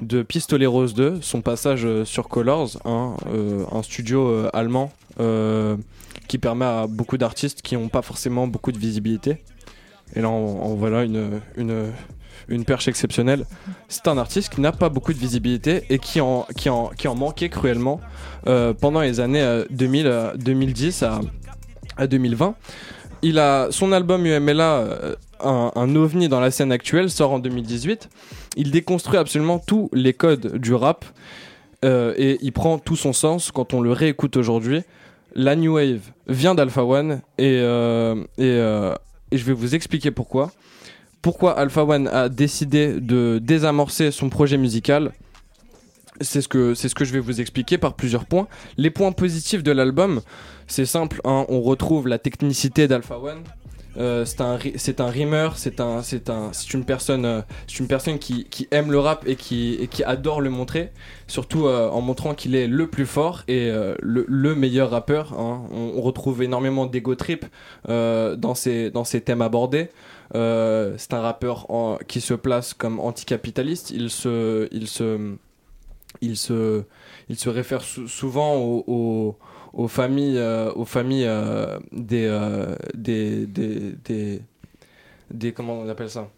de 0.00 0.22
Pistolet 0.22 0.66
Rose 0.66 0.94
2, 0.94 1.20
son 1.22 1.40
passage 1.40 1.84
euh, 1.84 2.04
sur 2.04 2.28
Colors, 2.28 2.78
hein, 2.84 3.16
euh, 3.32 3.64
un 3.72 3.82
studio 3.82 4.28
euh, 4.28 4.50
allemand 4.52 4.92
euh, 5.20 5.76
qui 6.28 6.38
permet 6.38 6.64
à 6.64 6.86
beaucoup 6.86 7.18
d'artistes 7.18 7.62
qui 7.62 7.76
n'ont 7.76 7.88
pas 7.88 8.02
forcément 8.02 8.46
beaucoup 8.46 8.72
de 8.72 8.78
visibilité. 8.78 9.38
Et 10.14 10.20
là, 10.20 10.28
on, 10.30 10.72
on 10.72 10.74
voilà 10.74 11.04
une, 11.04 11.40
une, 11.56 11.92
une 12.48 12.64
perche 12.64 12.88
exceptionnelle. 12.88 13.44
C'est 13.88 14.08
un 14.08 14.18
artiste 14.18 14.54
qui 14.54 14.60
n'a 14.60 14.72
pas 14.72 14.88
beaucoup 14.88 15.12
de 15.12 15.18
visibilité 15.18 15.82
et 15.90 15.98
qui 15.98 16.20
en, 16.20 16.46
qui 16.56 16.68
en, 16.68 16.88
qui 16.88 17.08
en 17.08 17.14
manquait 17.14 17.48
cruellement 17.48 18.00
euh, 18.46 18.72
pendant 18.72 19.00
les 19.00 19.20
années 19.20 19.42
euh, 19.42 19.64
2000, 19.70 20.06
euh, 20.06 20.34
2010 20.36 21.02
à, 21.02 21.20
à 21.96 22.06
2020. 22.06 22.54
Il 23.22 23.38
a 23.38 23.68
son 23.70 23.92
album 23.92 24.24
UMLA, 24.26 24.62
euh, 24.62 25.16
un, 25.40 25.96
ovni 25.96 26.28
dans 26.28 26.40
la 26.40 26.50
scène 26.50 26.72
actuelle, 26.72 27.10
sort 27.10 27.32
en 27.32 27.38
2018. 27.38 28.08
Il 28.56 28.70
déconstruit 28.70 29.18
absolument 29.18 29.58
tous 29.58 29.90
les 29.92 30.12
codes 30.12 30.56
du 30.56 30.74
rap 30.74 31.04
euh, 31.84 32.14
et 32.16 32.38
il 32.42 32.52
prend 32.52 32.78
tout 32.78 32.96
son 32.96 33.12
sens 33.12 33.50
quand 33.50 33.74
on 33.74 33.80
le 33.80 33.92
réécoute 33.92 34.36
aujourd'hui. 34.36 34.82
La 35.34 35.56
New 35.56 35.74
Wave 35.74 36.00
vient 36.26 36.54
d'Alpha 36.54 36.84
One 36.84 37.20
et, 37.38 37.58
euh, 37.60 38.16
et, 38.38 38.44
euh, 38.46 38.94
et 39.30 39.38
je 39.38 39.44
vais 39.44 39.52
vous 39.52 39.74
expliquer 39.74 40.10
pourquoi. 40.10 40.50
Pourquoi 41.28 41.58
Alpha 41.58 41.84
One 41.84 42.08
a 42.08 42.30
décidé 42.30 43.02
de 43.02 43.38
désamorcer 43.38 44.12
son 44.12 44.30
projet 44.30 44.56
musical 44.56 45.12
c'est 46.22 46.40
ce 46.40 46.48
que 46.48 47.04
je 47.04 47.12
vais 47.12 47.20
vous 47.20 47.42
expliquer 47.42 47.76
par 47.76 47.92
plusieurs 47.96 48.24
points. 48.24 48.48
Les 48.78 48.88
points 48.88 49.12
positifs 49.12 49.62
de 49.62 49.70
l'album, 49.70 50.22
c'est 50.68 50.86
simple. 50.86 51.20
hein, 51.24 51.44
on 51.50 51.60
retrouve 51.60 52.08
la 52.08 52.18
technicité 52.18 52.88
d'Alpha 52.88 53.18
One. 53.18 53.42
Euh, 53.98 54.24
c'est 54.24 54.40
un 54.40 54.58
c'est 54.76 55.00
rimeur, 55.00 55.58
c'est 55.58 55.80
un 55.80 56.02
c'est 56.02 56.30
un 56.30 56.52
c'est 56.52 56.72
une 56.72 56.84
personne 56.84 57.24
euh, 57.24 57.42
qui, 58.18 58.68
aime 58.70 58.92
le 58.92 58.98
rap 58.98 59.24
et 59.26 59.34
qui 59.34 60.04
adore 60.06 60.40
le 60.40 60.50
montrer, 60.50 60.92
surtout 61.26 61.66
euh, 61.66 61.88
en 61.90 62.00
montrant 62.00 62.34
qu'il 62.34 62.54
est 62.54 62.68
le 62.68 62.86
plus 62.86 63.06
fort 63.06 63.42
et 63.48 63.70
le, 64.00 64.24
le 64.28 64.54
meilleur 64.54 64.90
rappeur. 64.90 65.34
hein. 65.38 65.62
On, 65.72 66.00
retrouve 66.00 66.42
énormément 66.42 66.86
d'ego 66.86 67.14
trip 67.16 67.44
dans 67.86 68.54
ces 68.54 68.90
dans 68.90 69.04
ces 69.04 69.20
thèmes 69.20 69.42
abordés. 69.42 69.90
Euh, 70.34 70.94
c'est 70.98 71.14
un 71.14 71.20
rappeur 71.20 71.66
qui 72.06 72.20
se 72.20 72.34
place 72.34 72.74
comme 72.74 73.00
anticapitaliste. 73.00 73.90
Il 73.90 74.10
se 74.10 74.68
il 74.72 74.88
se 74.88 75.36
il 76.22 76.36
se, 76.36 76.84
il 77.28 77.36
se 77.38 77.48
réfère 77.50 77.82
sou- 77.82 78.08
souvent 78.08 78.56
aux, 78.56 79.36
familles, 79.88 80.38
euh, 80.38 80.72
aux 80.74 80.84
familles 80.86 81.26
euh, 81.26 81.78
des, 81.92 83.46
des, 83.46 83.46
des, 83.46 84.42
des- 85.30 85.52
comment 85.52 85.80
on 85.80 85.88
appelle 85.88 86.10
ça, 86.10 86.28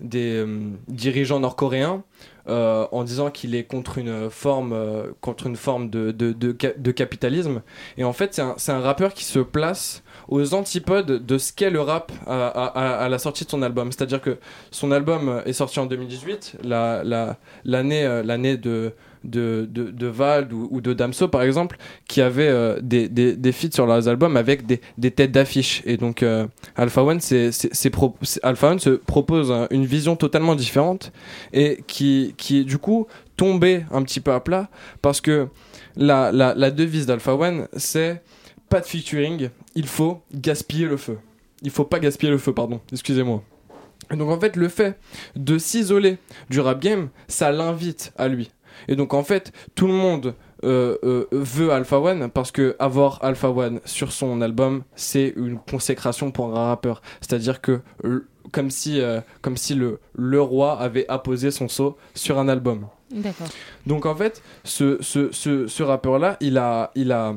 des 0.00 0.36
euh, 0.44 0.70
dirigeants 0.88 1.40
nord-coréens, 1.40 2.02
euh, 2.48 2.86
en 2.92 3.02
disant 3.02 3.30
qu'il 3.30 3.54
est 3.54 3.64
contre 3.64 3.98
une 3.98 4.30
forme, 4.30 4.72
euh, 4.72 5.06
contre 5.20 5.46
une 5.46 5.56
forme 5.56 5.90
de, 5.90 6.10
de, 6.12 6.32
de, 6.32 6.54
ca- 6.60 6.74
de 6.76 6.90
capitalisme. 6.92 7.62
Et 7.96 8.04
en 8.04 8.12
fait, 8.12 8.34
c'est 8.34 8.42
un, 8.42 8.54
un 8.76 8.80
rappeur 8.80 9.14
qui 9.14 9.24
se 9.24 9.38
place 9.40 10.02
aux 10.28 10.54
antipodes 10.54 11.24
de 11.26 11.38
ce 11.38 11.52
qu'est 11.52 11.70
le 11.70 11.80
rap 11.80 12.12
à, 12.26 13.08
la 13.08 13.18
sortie 13.18 13.44
de 13.44 13.50
son 13.50 13.62
album. 13.62 13.90
C'est-à-dire 13.90 14.20
que 14.20 14.38
son 14.70 14.92
album 14.92 15.42
est 15.46 15.52
sorti 15.54 15.80
en 15.80 15.86
2018, 15.86 16.58
la- 16.62 17.02
la- 17.02 17.36
l'année 17.64 18.22
l'année 18.24 18.56
de, 18.56 18.92
de, 19.24 19.68
de, 19.70 19.90
de 19.90 20.06
Vald 20.06 20.52
ou, 20.52 20.80
de 20.80 20.92
Damso 20.92 21.28
par 21.28 21.42
exemple, 21.42 21.76
qui 22.08 22.20
avaient 22.20 22.48
euh, 22.48 22.78
des, 22.80 23.08
des, 23.08 23.36
des 23.36 23.52
feats 23.52 23.72
sur 23.72 23.86
leurs 23.86 24.08
albums 24.08 24.36
avec 24.36 24.66
des, 24.66 24.80
des 24.98 25.10
têtes 25.10 25.32
d'affiche. 25.32 25.82
Et 25.86 25.96
donc 25.96 26.22
euh, 26.22 26.46
Alpha 26.76 27.02
One, 27.02 27.20
c'est, 27.20 27.50
pro- 27.90 28.16
Alpha 28.42 28.70
One 28.70 28.78
se 28.78 28.90
propose 28.90 29.50
un- 29.52 29.66
une 29.70 29.86
vision 29.86 30.16
totalement 30.16 30.54
différente 30.54 31.12
et 31.52 31.82
qui, 31.86 32.34
qui 32.36 32.60
est 32.60 32.64
du 32.64 32.78
coup 32.78 33.06
tombée 33.36 33.84
un 33.92 34.02
petit 34.02 34.20
peu 34.20 34.32
à 34.32 34.40
plat 34.40 34.68
parce 35.02 35.20
que 35.20 35.48
la, 35.96 36.32
la, 36.32 36.54
la 36.54 36.70
devise 36.70 37.06
d'Alpha 37.06 37.34
One, 37.34 37.68
c'est 37.76 38.22
pas 38.68 38.80
de 38.80 38.86
featuring, 38.86 39.50
il 39.74 39.86
faut 39.86 40.22
gaspiller 40.34 40.86
le 40.86 40.96
feu. 40.96 41.18
Il 41.62 41.70
faut 41.70 41.84
pas 41.84 41.98
gaspiller 42.00 42.30
le 42.30 42.38
feu, 42.38 42.52
pardon, 42.52 42.80
excusez-moi. 42.92 43.42
Donc 44.10 44.30
en 44.30 44.38
fait, 44.38 44.56
le 44.56 44.68
fait 44.68 44.98
de 45.36 45.56
s'isoler 45.58 46.18
du 46.50 46.60
rap 46.60 46.80
game, 46.80 47.08
ça 47.28 47.50
l'invite 47.50 48.12
à 48.16 48.28
lui. 48.28 48.50
Et 48.88 48.96
donc 48.96 49.14
en 49.14 49.22
fait, 49.22 49.52
tout 49.74 49.86
le 49.86 49.92
monde 49.92 50.34
euh, 50.64 50.96
euh, 51.04 51.26
veut 51.32 51.70
Alpha 51.70 51.98
One 51.98 52.30
parce 52.30 52.50
que 52.50 52.76
avoir 52.78 53.22
Alpha 53.22 53.50
One 53.50 53.80
sur 53.84 54.12
son 54.12 54.40
album, 54.40 54.82
c'est 54.94 55.32
une 55.36 55.58
consécration 55.58 56.30
pour 56.30 56.56
un 56.56 56.68
rappeur. 56.68 57.02
C'est-à-dire 57.20 57.60
que 57.60 57.80
comme 58.52 58.70
si, 58.70 59.00
euh, 59.00 59.20
comme 59.42 59.56
si 59.56 59.74
le, 59.74 60.00
le 60.14 60.40
roi 60.40 60.78
avait 60.80 61.06
apposé 61.08 61.50
son 61.50 61.68
sceau 61.68 61.96
sur 62.14 62.38
un 62.38 62.48
album. 62.48 62.86
D'accord. 63.10 63.48
Donc 63.86 64.06
en 64.06 64.14
fait, 64.14 64.42
ce, 64.64 64.98
ce, 65.00 65.30
ce, 65.32 65.66
ce 65.66 65.82
rappeur-là, 65.82 66.36
il 66.40 66.58
a, 66.58 66.90
il 66.94 67.12
a, 67.12 67.34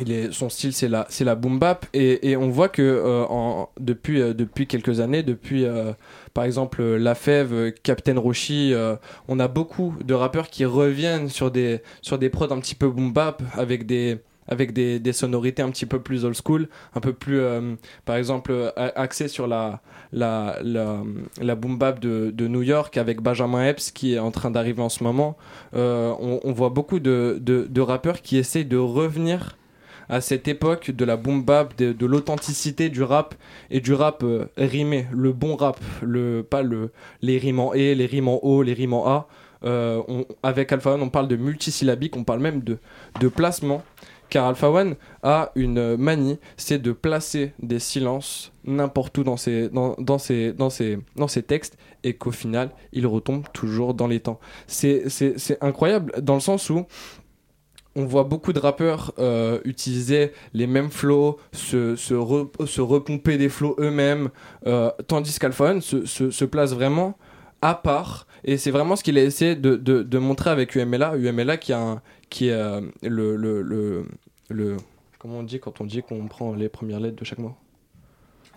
il 0.00 0.12
est, 0.12 0.32
son 0.32 0.48
style 0.48 0.72
c'est 0.72 0.88
la, 0.88 1.06
c'est 1.08 1.24
la 1.24 1.34
boom 1.34 1.58
bap 1.58 1.86
et, 1.94 2.30
et 2.30 2.36
on 2.36 2.50
voit 2.50 2.68
que 2.68 2.82
euh, 2.82 3.24
en, 3.28 3.68
depuis, 3.80 4.20
euh, 4.20 4.34
depuis 4.34 4.66
quelques 4.66 5.00
années, 5.00 5.22
depuis 5.22 5.64
euh, 5.64 5.92
par 6.34 6.44
exemple 6.44 6.80
euh, 6.80 6.98
La 6.98 7.14
Fève, 7.14 7.52
euh, 7.52 7.70
Captain 7.82 8.18
Roshi, 8.18 8.72
euh, 8.72 8.96
on 9.26 9.40
a 9.40 9.48
beaucoup 9.48 9.94
de 10.04 10.14
rappeurs 10.14 10.48
qui 10.48 10.64
reviennent 10.64 11.28
sur 11.28 11.50
des, 11.50 11.82
sur 12.02 12.18
des 12.18 12.30
prods 12.30 12.52
un 12.52 12.60
petit 12.60 12.74
peu 12.74 12.88
boom 12.88 13.12
bap 13.12 13.42
avec 13.56 13.86
des 13.86 14.18
avec 14.50 14.72
des, 14.72 14.98
des 14.98 15.12
sonorités 15.12 15.60
un 15.60 15.68
petit 15.68 15.84
peu 15.84 16.00
plus 16.00 16.24
old 16.24 16.34
school, 16.34 16.70
un 16.94 17.00
peu 17.00 17.12
plus, 17.12 17.38
par 18.06 18.16
exemple, 18.16 18.72
axé 18.76 19.28
sur 19.28 19.46
la, 19.46 19.82
la, 20.10 20.58
la, 20.62 21.02
la 21.38 21.54
boom 21.54 21.76
bap 21.76 22.00
de, 22.00 22.30
de 22.34 22.48
New 22.48 22.62
York 22.62 22.96
avec 22.96 23.20
Benjamin 23.20 23.66
Epps 23.66 23.90
qui 23.90 24.14
est 24.14 24.18
en 24.18 24.30
train 24.30 24.50
d'arriver 24.50 24.80
en 24.80 24.88
ce 24.88 25.04
moment. 25.04 25.36
On, 25.74 26.40
on 26.42 26.52
voit 26.52 26.70
beaucoup 26.70 26.98
de, 26.98 27.36
de, 27.42 27.66
de 27.68 27.80
rappeurs 27.82 28.22
qui 28.22 28.38
essayent 28.38 28.64
de 28.64 28.78
revenir 28.78 29.57
à 30.08 30.20
cette 30.20 30.48
époque 30.48 30.90
de 30.90 31.04
la 31.04 31.16
boom 31.16 31.42
bap, 31.42 31.76
de, 31.76 32.06
l'authenticité 32.06 32.88
du 32.88 33.02
rap 33.02 33.34
et 33.70 33.80
du 33.80 33.92
rap 33.92 34.22
euh, 34.22 34.46
rimé, 34.56 35.06
le 35.12 35.32
bon 35.32 35.56
rap, 35.56 35.78
pas 36.50 36.62
le, 36.62 36.90
les 37.22 37.38
rimes 37.38 37.60
en 37.60 37.72
E, 37.74 37.94
les 37.94 38.06
rimes 38.06 38.28
en 38.28 38.44
O, 38.44 38.62
les 38.62 38.72
rimes 38.72 38.94
en 38.94 39.06
A. 39.06 39.28
Euh, 39.64 40.02
avec 40.42 40.72
Alpha 40.72 40.92
One, 40.92 41.02
on 41.02 41.10
parle 41.10 41.28
de 41.28 41.36
multisyllabique, 41.36 42.16
on 42.16 42.24
parle 42.24 42.40
même 42.40 42.60
de, 42.60 42.78
de 43.20 43.28
placement. 43.28 43.82
Car 44.30 44.46
Alpha 44.46 44.70
One 44.70 44.96
a 45.22 45.52
une 45.54 45.96
manie, 45.96 46.38
c'est 46.56 46.80
de 46.80 46.92
placer 46.92 47.52
des 47.62 47.78
silences 47.78 48.52
n'importe 48.64 49.16
où 49.16 49.24
dans 49.24 49.38
ses, 49.38 49.70
dans, 49.70 49.94
dans, 49.98 50.18
dans, 50.56 50.70
ses, 50.70 50.98
dans 51.16 51.28
ses 51.28 51.42
textes 51.42 51.78
et 52.04 52.14
qu'au 52.14 52.30
final, 52.30 52.70
il 52.92 53.06
retombe 53.06 53.44
toujours 53.52 53.94
dans 53.94 54.06
les 54.06 54.20
temps. 54.20 54.38
C'est 54.66 55.06
incroyable 55.62 56.12
dans 56.20 56.34
le 56.34 56.40
sens 56.40 56.68
où 56.68 56.84
on 57.98 58.04
voit 58.06 58.24
beaucoup 58.24 58.52
de 58.52 58.60
rappeurs 58.60 59.12
euh, 59.18 59.58
utiliser 59.64 60.32
les 60.54 60.66
mêmes 60.66 60.90
flows, 60.90 61.38
se, 61.52 61.96
se, 61.96 62.14
re- 62.14 62.66
se 62.66 62.80
repomper 62.80 63.36
des 63.36 63.48
flows 63.48 63.74
eux-mêmes, 63.78 64.30
euh, 64.66 64.90
tandis 65.08 65.38
qu'Alpha 65.38 65.80
se, 65.80 66.44
place 66.44 66.72
vraiment 66.72 67.18
à 67.60 67.74
part. 67.74 68.26
Et 68.44 68.56
c'est 68.56 68.70
vraiment 68.70 68.94
ce 68.96 69.02
qu'il 69.02 69.18
a 69.18 69.22
essayé 69.22 69.56
de, 69.56 70.18
montrer 70.18 70.50
avec 70.50 70.76
UMLA. 70.76 71.16
UMLA 71.16 71.56
qui, 71.56 71.72
a 71.72 72.00
qui 72.30 72.48
est 72.48 72.52
euh, 72.52 72.80
le, 73.02 73.36
le, 73.36 73.62
le, 73.62 74.04
le- 74.48 74.76
Comment 75.18 75.38
on 75.40 75.42
dit 75.42 75.58
quand 75.58 75.80
on 75.80 75.84
dit 75.84 76.02
qu'on 76.02 76.28
prend 76.28 76.54
les 76.54 76.68
premières 76.68 77.00
lettres 77.00 77.16
de 77.16 77.24
chaque 77.24 77.40
mot? 77.40 77.54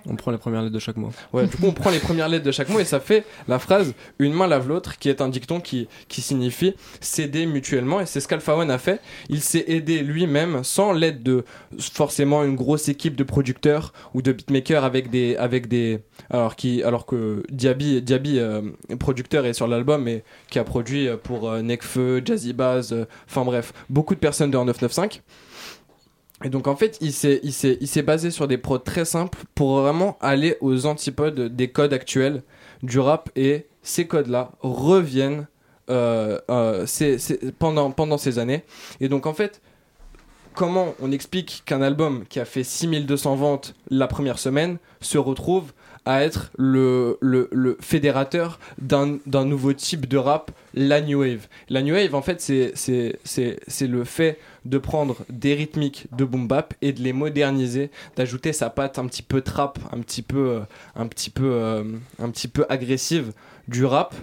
On 0.08 0.16
prend 0.16 0.32
les 0.32 0.38
premières 0.38 0.62
lettres 0.62 0.74
de 0.74 0.80
chaque 0.80 0.98
mot. 0.98 1.12
Ouais, 1.34 1.48
du 1.48 1.58
coup, 1.58 1.66
on 1.68 1.72
prend 1.72 1.90
les 1.90 2.00
premières 2.00 2.30
lettres 2.30 2.46
de 2.46 2.52
chaque 2.52 2.70
mot 2.70 2.80
et 2.80 2.86
ça 2.86 3.00
fait 3.00 3.26
la 3.48 3.60
phrase 3.60 3.94
une 4.20 4.34
main 4.34 4.48
lave 4.48 4.68
l'autre, 4.68 4.98
qui 4.98 5.10
est 5.10 5.22
un 5.22 5.30
dicton 5.30 5.60
qui, 5.60 5.88
qui 6.08 6.22
signifie 6.22 6.76
s'aider 7.00 7.46
mutuellement. 7.46 8.00
Et 8.00 8.06
c'est 8.06 8.20
ce 8.20 8.28
qu'Alpha 8.28 8.56
One 8.56 8.72
a 8.72 8.78
fait. 8.78 9.02
Il 9.30 9.42
s'est 9.42 9.66
aidé 9.68 10.02
lui-même 10.02 10.64
sans 10.64 10.92
l'aide 10.92 11.24
de 11.24 11.46
forcément 11.80 12.44
une 12.44 12.56
grosse 12.56 12.90
équipe 12.90 13.16
de 13.16 13.24
producteurs 13.24 13.94
ou 14.14 14.22
de 14.22 14.32
beatmakers 14.32 14.84
avec 14.84 15.10
des. 15.10 15.36
Avec 15.36 15.68
des 15.68 16.00
alors, 16.30 16.56
qui, 16.56 16.84
alors 16.84 17.06
que 17.06 17.44
Diaby, 17.50 18.02
Diaby 18.02 18.40
euh, 18.40 18.62
producteur, 19.00 19.46
est 19.46 19.54
sur 19.54 19.68
l'album 19.68 20.08
et 20.08 20.24
qui 20.50 20.60
a 20.60 20.64
produit 20.64 21.10
pour 21.24 21.50
euh, 21.50 21.62
Nekfeu, 21.62 22.22
Jazzy 22.24 22.54
Bass, 22.54 22.92
euh, 22.92 23.06
enfin 23.28 23.44
bref, 23.44 23.74
beaucoup 23.90 24.16
de 24.16 24.20
personnes 24.20 24.52
de 24.52 24.58
995. 24.58 25.22
Et 26.44 26.50
donc 26.50 26.68
en 26.68 26.76
fait, 26.76 26.98
il 27.02 27.14
s'est, 27.14 27.40
il 27.44 27.54
s'est, 27.54 27.78
il 27.82 27.88
s'est 27.88 28.02
basé 28.02 28.32
sur 28.32 28.48
des 28.48 28.58
prods 28.58 28.80
très 28.80 29.06
simples 29.06 29.40
pour 29.56 29.82
vraiment 29.82 30.18
aller 30.22 30.58
aux 30.62 30.86
antipodes 30.86 31.56
des 31.56 31.70
codes 31.70 31.94
actuels 31.94 32.44
du 32.84 33.00
rap 33.00 33.30
et 33.36 33.68
ces 33.84 34.08
codes-là 34.08 34.52
reviennent 34.62 35.48
euh, 35.90 36.40
euh, 36.50 36.86
pendant, 37.60 37.92
pendant 37.92 38.18
ces 38.18 38.40
années. 38.40 38.64
Et 39.00 39.10
donc 39.10 39.26
en 39.26 39.34
fait, 39.34 39.62
comment 40.54 40.96
on 41.02 41.12
explique 41.12 41.64
qu'un 41.66 41.82
album 41.82 42.26
qui 42.30 42.40
a 42.40 42.46
fait 42.46 42.64
6200 42.64 43.36
ventes 43.36 43.76
la 43.90 44.08
première 44.08 44.40
semaine 44.40 44.78
se 45.02 45.18
retrouve 45.18 45.74
à 46.06 46.24
être 46.24 46.52
le, 46.58 47.18
le, 47.22 47.48
le 47.52 47.78
fédérateur 47.80 48.60
d'un, 48.82 49.20
nouveau 49.46 49.74
type 49.74 50.08
de 50.08 50.18
rap, 50.18 50.52
la 50.74 51.00
New 51.02 51.20
Wave. 51.20 51.48
La 51.70 51.82
New 51.84 51.94
Wave, 51.94 52.16
en 52.16 52.22
fait, 52.24 52.42
c'est, 52.42 53.88
le 53.88 54.04
fait 54.04 54.40
de 54.66 54.78
prendre 54.78 55.18
des 55.30 55.54
rythmiques 55.54 56.08
de 56.18 56.26
boom 56.26 56.48
bap 56.48 56.74
et 56.82 56.92
de 56.92 57.02
les 57.02 57.14
moderniser, 57.14 57.92
d'ajouter 58.16 58.52
sa 58.54 58.70
patte 58.70 58.98
un 59.00 59.06
petit 59.06 59.22
peu 59.24 59.42
trap, 59.42 59.78
un 59.92 60.00
petit 60.00 60.22
peu, 60.24 60.62
un 60.96 61.08
petit 61.08 61.30
peu, 61.30 61.52
euh, 61.52 61.84
un 62.20 62.30
petit 62.30 62.48
peu 62.48 62.66
agressive 62.70 63.32
du 63.68 63.86
rap, 63.86 64.16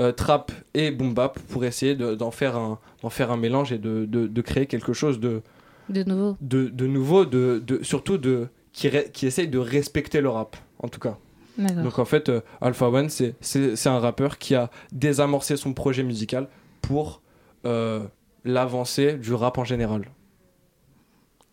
euh, 0.00 0.12
trap 0.12 0.52
et 0.74 0.90
boom 0.90 1.14
bap 1.14 1.38
pour 1.48 1.64
essayer 1.64 1.94
de- 1.94 2.14
d'en 2.14 2.30
faire 2.30 2.56
un, 2.56 2.78
d'en 3.02 3.10
faire 3.10 3.30
un 3.30 3.36
mélange 3.36 3.72
et 3.72 3.78
de, 3.78 4.04
de, 4.06 4.26
de 4.26 4.40
créer 4.42 4.66
quelque 4.66 4.92
chose 4.92 5.18
de, 5.20 5.40
De 5.88 6.02
nouveau. 6.04 6.36
de, 6.40 6.68
de 6.68 6.86
nouveau, 6.86 7.24
de, 7.24 7.62
de, 7.66 7.82
surtout 7.82 8.16
de, 8.18 8.48
qui, 8.72 8.90
qui 9.12 9.26
essaye 9.26 9.48
de 9.48 9.58
respecter 9.58 10.20
le 10.22 10.30
rap, 10.30 10.56
en 10.82 10.88
tout 10.88 11.00
cas. 11.00 11.16
Donc 11.58 11.98
en 11.98 12.04
fait, 12.04 12.28
euh, 12.28 12.40
Alpha 12.60 12.88
One, 12.88 13.08
c'est- 13.10 13.34
c'est 13.40 13.76
c'est 13.76 13.88
un 13.90 13.98
rappeur 13.98 14.38
qui 14.38 14.54
a 14.54 14.70
désamorcé 14.90 15.56
son 15.56 15.74
projet 15.74 16.02
musical 16.02 16.48
pour 16.80 17.20
euh, 17.66 18.00
l'avancée 18.44 19.14
du 19.14 19.34
rap 19.34 19.58
en 19.58 19.64
général. 19.64 20.02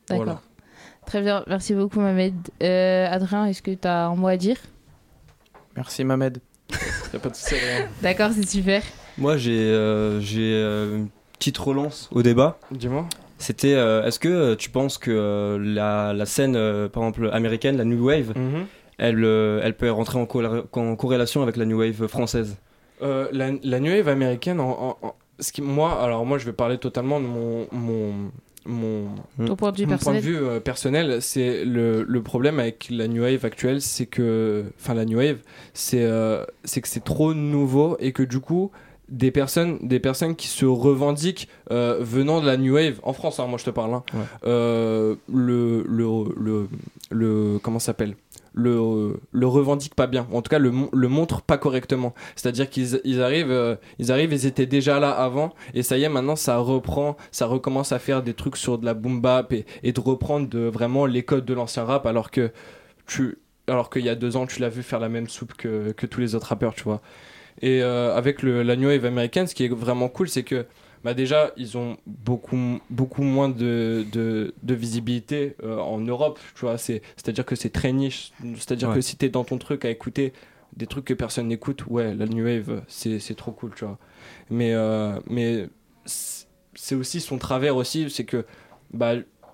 D'accord. 0.07 0.23
Voilà. 0.25 0.41
Très 1.05 1.21
bien. 1.21 1.43
Merci 1.47 1.73
beaucoup, 1.75 1.99
Mohamed. 1.99 2.33
Euh, 2.63 3.07
Adrien, 3.09 3.45
est-ce 3.45 3.61
que 3.61 3.71
tu 3.71 3.87
as 3.87 4.07
un 4.07 4.15
mot 4.15 4.27
à 4.27 4.37
dire? 4.37 4.57
Merci 5.75 6.03
Mohamed. 6.03 6.39
Y 7.13 7.15
a 7.15 7.19
pas 7.19 7.29
de 7.29 7.35
souci, 7.35 7.55
rien. 7.55 7.87
D'accord, 8.01 8.29
c'est 8.33 8.47
super. 8.47 8.83
Moi, 9.17 9.37
j'ai 9.37 9.59
euh, 9.59 10.19
j'ai, 10.21 10.53
euh, 10.53 10.97
une 10.97 11.09
petite 11.33 11.57
relance 11.57 12.07
au 12.11 12.21
débat. 12.21 12.59
Dis-moi. 12.71 13.07
C'était, 13.39 13.73
euh, 13.73 14.05
est-ce 14.05 14.19
que 14.19 14.27
euh, 14.27 14.55
tu 14.55 14.69
penses 14.69 14.97
que 14.97 15.09
euh, 15.11 15.57
la, 15.59 16.13
la 16.13 16.25
scène, 16.25 16.55
euh, 16.55 16.87
par 16.89 17.03
exemple, 17.03 17.29
américaine, 17.33 17.77
la 17.77 17.85
New 17.85 18.05
Wave, 18.05 18.33
Mhm. 18.37 18.65
Elle, 18.99 19.23
euh, 19.23 19.62
elle 19.63 19.75
peut 19.75 19.89
rentrer 19.91 20.19
en, 20.19 20.25
corré- 20.25 20.63
en 20.73 20.95
corrélation 20.95 21.41
avec 21.41 21.57
la 21.57 21.65
New 21.65 21.79
Wave 21.79 22.07
française 22.07 22.57
Euh, 23.01 23.27
la, 23.31 23.51
la 23.63 23.79
New 23.79 23.91
Wave 23.91 24.07
américaine, 24.09 24.59
en, 24.59 24.69
en- 25.01 25.07
en- 25.07 25.15
ce 25.39 25.51
qui, 25.53 25.62
moi, 25.62 26.01
alors 26.03 26.25
moi 26.25 26.38
je 26.38 26.45
vais 26.45 26.53
parler 26.53 26.77
totalement 26.77 27.19
de 27.21 27.25
mon, 27.25 27.65
mon, 27.71 28.13
mon, 28.65 29.05
Ton 29.47 29.55
point 29.55 29.71
de 29.71 29.77
vue 29.77 29.85
mon 29.85 29.97
point 29.97 30.13
de 30.13 30.19
personnel. 30.19 30.21
vue 30.21 30.38
euh, 30.38 30.59
personnel, 30.59 31.21
c'est 31.21 31.63
le, 31.63 32.03
le 32.03 32.21
problème 32.21 32.59
avec 32.59 32.88
la 32.91 33.07
New 33.07 33.23
Wave 33.23 33.45
actuelle, 33.45 33.81
c'est 33.81 34.05
que, 34.05 34.65
enfin 34.79 34.93
la 34.93 35.05
New 35.05 35.17
Wave, 35.17 35.38
c'est 35.73 36.03
euh, 36.03 36.43
c'est 36.65 36.81
que 36.81 36.88
c'est 36.89 37.03
trop 37.03 37.33
nouveau 37.33 37.95
et 38.01 38.12
que 38.12 38.21
du 38.23 38.39
coup, 38.41 38.69
des 39.09 39.31
personnes, 39.31 39.77
des 39.81 39.99
personnes 39.99 40.35
qui 40.35 40.47
se 40.47 40.65
revendiquent 40.65 41.47
euh, 41.71 41.97
venant 42.01 42.41
de 42.41 42.45
la 42.45 42.57
New 42.57 42.75
Wave, 42.75 42.99
en 43.03 43.13
France, 43.13 43.39
hein, 43.39 43.47
moi 43.47 43.57
je 43.57 43.65
te 43.65 43.69
parle, 43.71 43.93
hein, 43.93 44.03
Ouais. 44.13 44.19
euh, 44.45 45.15
le, 45.33 45.83
le, 45.87 46.07
le, 46.39 46.67
le, 47.11 47.59
comment 47.61 47.79
s'appelle? 47.79 48.15
Le, 48.53 49.19
le 49.31 49.47
revendiquent 49.47 49.93
pas 49.95 50.07
bien, 50.07 50.27
en 50.33 50.41
tout 50.41 50.49
cas 50.49 50.57
le, 50.59 50.71
le 50.91 51.07
montrent 51.07 51.41
pas 51.43 51.57
correctement. 51.59 52.13
C'est-à-dire 52.35 52.67
qu'ils 52.69 52.99
ils 53.03 53.21
arrivent, 53.21 53.51
euh, 53.51 53.75
ils 53.99 54.11
arrivent, 54.11 54.33
ils 54.33 54.45
étaient 54.47 54.65
déjà 54.65 54.99
là 54.99 55.11
avant, 55.11 55.53
et 55.75 55.83
ça 55.83 55.97
y 55.97 56.03
est, 56.03 56.09
maintenant 56.09 56.35
ça 56.35 56.57
reprend, 56.57 57.15
ça 57.31 57.45
recommence 57.45 57.91
à 57.91 57.99
faire 57.99 58.23
des 58.23 58.33
trucs 58.33 58.57
sur 58.57 58.79
de 58.79 58.85
la 58.85 58.95
boom 58.95 59.21
bap 59.21 59.53
et, 59.53 59.65
et 59.83 59.91
de 59.93 59.99
reprendre 59.99 60.49
de, 60.49 60.59
vraiment 60.61 61.05
les 61.05 61.23
codes 61.23 61.45
de 61.45 61.53
l'ancien 61.53 61.83
rap, 61.83 62.05
alors 62.07 62.31
que 62.31 62.51
tu, 63.05 63.37
alors 63.67 63.89
qu'il 63.91 64.03
y 64.03 64.09
a 64.09 64.15
deux 64.15 64.35
ans, 64.35 64.47
tu 64.47 64.59
l'as 64.61 64.69
vu 64.69 64.81
faire 64.81 64.99
la 64.99 65.09
même 65.09 65.29
soupe 65.29 65.53
que, 65.53 65.91
que 65.91 66.07
tous 66.07 66.19
les 66.19 66.33
autres 66.35 66.47
rappeurs, 66.47 66.73
tu 66.73 66.83
vois. 66.83 67.01
Et 67.61 67.81
euh, 67.83 68.15
avec 68.15 68.41
le, 68.41 68.63
la 68.63 68.75
New 68.75 68.87
Wave 68.87 69.05
américaine, 69.05 69.47
ce 69.47 69.55
qui 69.55 69.65
est 69.65 69.69
vraiment 69.73 70.07
cool, 70.09 70.29
c'est 70.29 70.43
que 70.43 70.65
bah 71.03 71.13
déjà, 71.13 71.51
ils 71.55 71.77
ont 71.77 71.95
beaucoup, 72.05 72.79
beaucoup 72.89 73.23
moins 73.23 73.47
de, 73.49 74.05
de, 74.11 74.53
de 74.63 74.73
visibilité 74.73 75.55
euh, 75.63 75.77
en 75.79 75.99
Europe, 75.99 76.39
tu 76.55 76.61
vois. 76.61 76.77
C'est, 76.77 77.01
c'est-à-dire 77.15 77.45
que 77.45 77.55
c'est 77.55 77.69
très 77.69 77.93
niche. 77.93 78.31
C'est-à-dire 78.55 78.89
Ouais. 78.89 78.95
que 78.95 79.01
si 79.01 79.15
t'es 79.15 79.29
dans 79.29 79.43
ton 79.45 79.57
truc 79.57 79.85
à 79.85 79.89
écouter 79.89 80.33
des 80.75 80.87
trucs 80.87 81.05
que 81.05 81.13
personne 81.13 81.47
n'écoute, 81.47 81.85
ouais, 81.87 82.13
la 82.15 82.25
New 82.25 82.43
Wave, 82.45 82.83
c'est, 82.87 83.19
c'est 83.19 83.33
trop 83.35 83.51
cool, 83.51 83.71
tu 83.75 83.85
vois. 83.85 83.97
Mais, 84.49 84.73
euh, 84.73 85.19
mais 85.27 85.67
c'est 86.05 86.95
aussi 86.95 87.21
son 87.21 87.37
travers 87.37 87.75
aussi, 87.75 88.09
c'est 88.09 88.25
que 88.25 88.45
bah, 88.93 89.13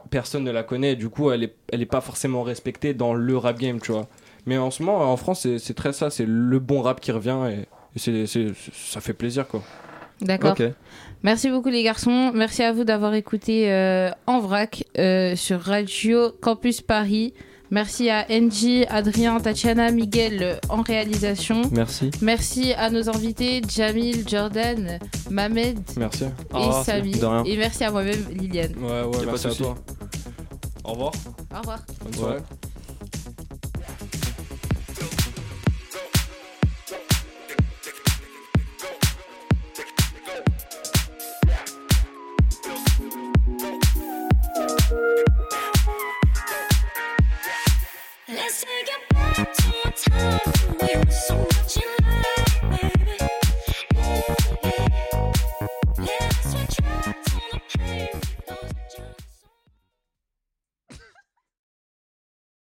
personne 0.10 0.44
ne 0.44 0.52
la 0.52 0.64
connaît, 0.64 0.94
et 0.94 0.96
du 0.96 1.10
coup, 1.10 1.32
elle 1.32 1.44
est, 1.44 1.56
elle 1.72 1.82
est 1.82 1.86
pas 1.88 2.02
forcément 2.02 2.44
respectée 2.44 2.94
dans 2.94 3.14
le 3.14 3.38
rap 3.38 3.58
game, 3.60 3.80
tu 3.80 3.92
vois. 3.92 4.08
Mais 4.46 4.58
en 4.58 4.72
ce 4.72 4.84
moment, 4.84 5.12
en 5.12 5.18
France, 5.18 5.42
c'est, 5.42 5.60
c'est 5.60 5.74
très 5.74 5.94
ça, 5.94 6.10
c'est 6.10 6.26
le 6.28 6.60
bon 6.60 6.82
rap 6.82 7.00
qui 7.02 7.12
revient, 7.12 7.40
et 7.52 7.66
c'est, 7.96 8.26
c'est- 8.28 8.54
ça 8.74 9.02
fait 9.02 9.14
plaisir, 9.14 9.48
quoi. 9.48 9.62
D'accord. 10.22 10.56
Merci 11.24 11.50
beaucoup 11.50 11.70
les 11.70 11.84
garçons. 11.84 12.32
Merci 12.34 12.64
à 12.64 12.72
vous 12.72 12.84
d'avoir 12.84 13.14
écouté 13.16 13.72
euh, 13.72 14.10
En 14.28 14.40
Vrac 14.40 14.84
euh, 14.98 15.36
sur 15.36 15.60
Radio 15.62 16.32
Campus 16.42 16.82
Paris. 16.82 17.34
Merci 17.72 18.10
à 18.12 18.26
Angie, 18.30 18.86
Adrien, 18.90 19.40
Tatiana, 19.40 19.90
Miguel 19.92 20.44
euh, 20.44 20.56
en 20.70 20.84
réalisation. 20.84 21.64
Merci. 21.72 22.12
Merci 22.22 22.74
à 22.74 22.92
nos 22.92 23.10
invités 23.10 23.62
Jamil, 23.68 24.24
Jordan, 24.30 25.00
Mamed 25.32 25.80
Merci. 25.98 26.26
et 26.26 26.28
Ah, 26.54 26.84
Samy. 26.86 27.14
Et 27.46 27.58
merci 27.58 27.84
à 27.84 27.92
moi-même 27.92 28.24
Liliane. 28.32 28.74
Ouais, 28.78 29.02
ouais, 29.04 29.26
merci 29.26 29.48
à 29.48 29.52
toi. 29.52 29.76
Au 30.84 30.92
revoir. 30.92 31.12
Au 31.54 31.58
revoir. 31.60 31.80
Bonne 32.04 32.14
soirée. 32.14 32.40
Let's 48.28 48.64
take 48.64 48.88
it 48.88 49.10
back 49.10 49.54
to 49.54 49.70
a 49.84 49.92
time 49.92 50.40
when 50.78 50.88
we 50.88 50.96
were 50.96 51.12
so 51.12 51.55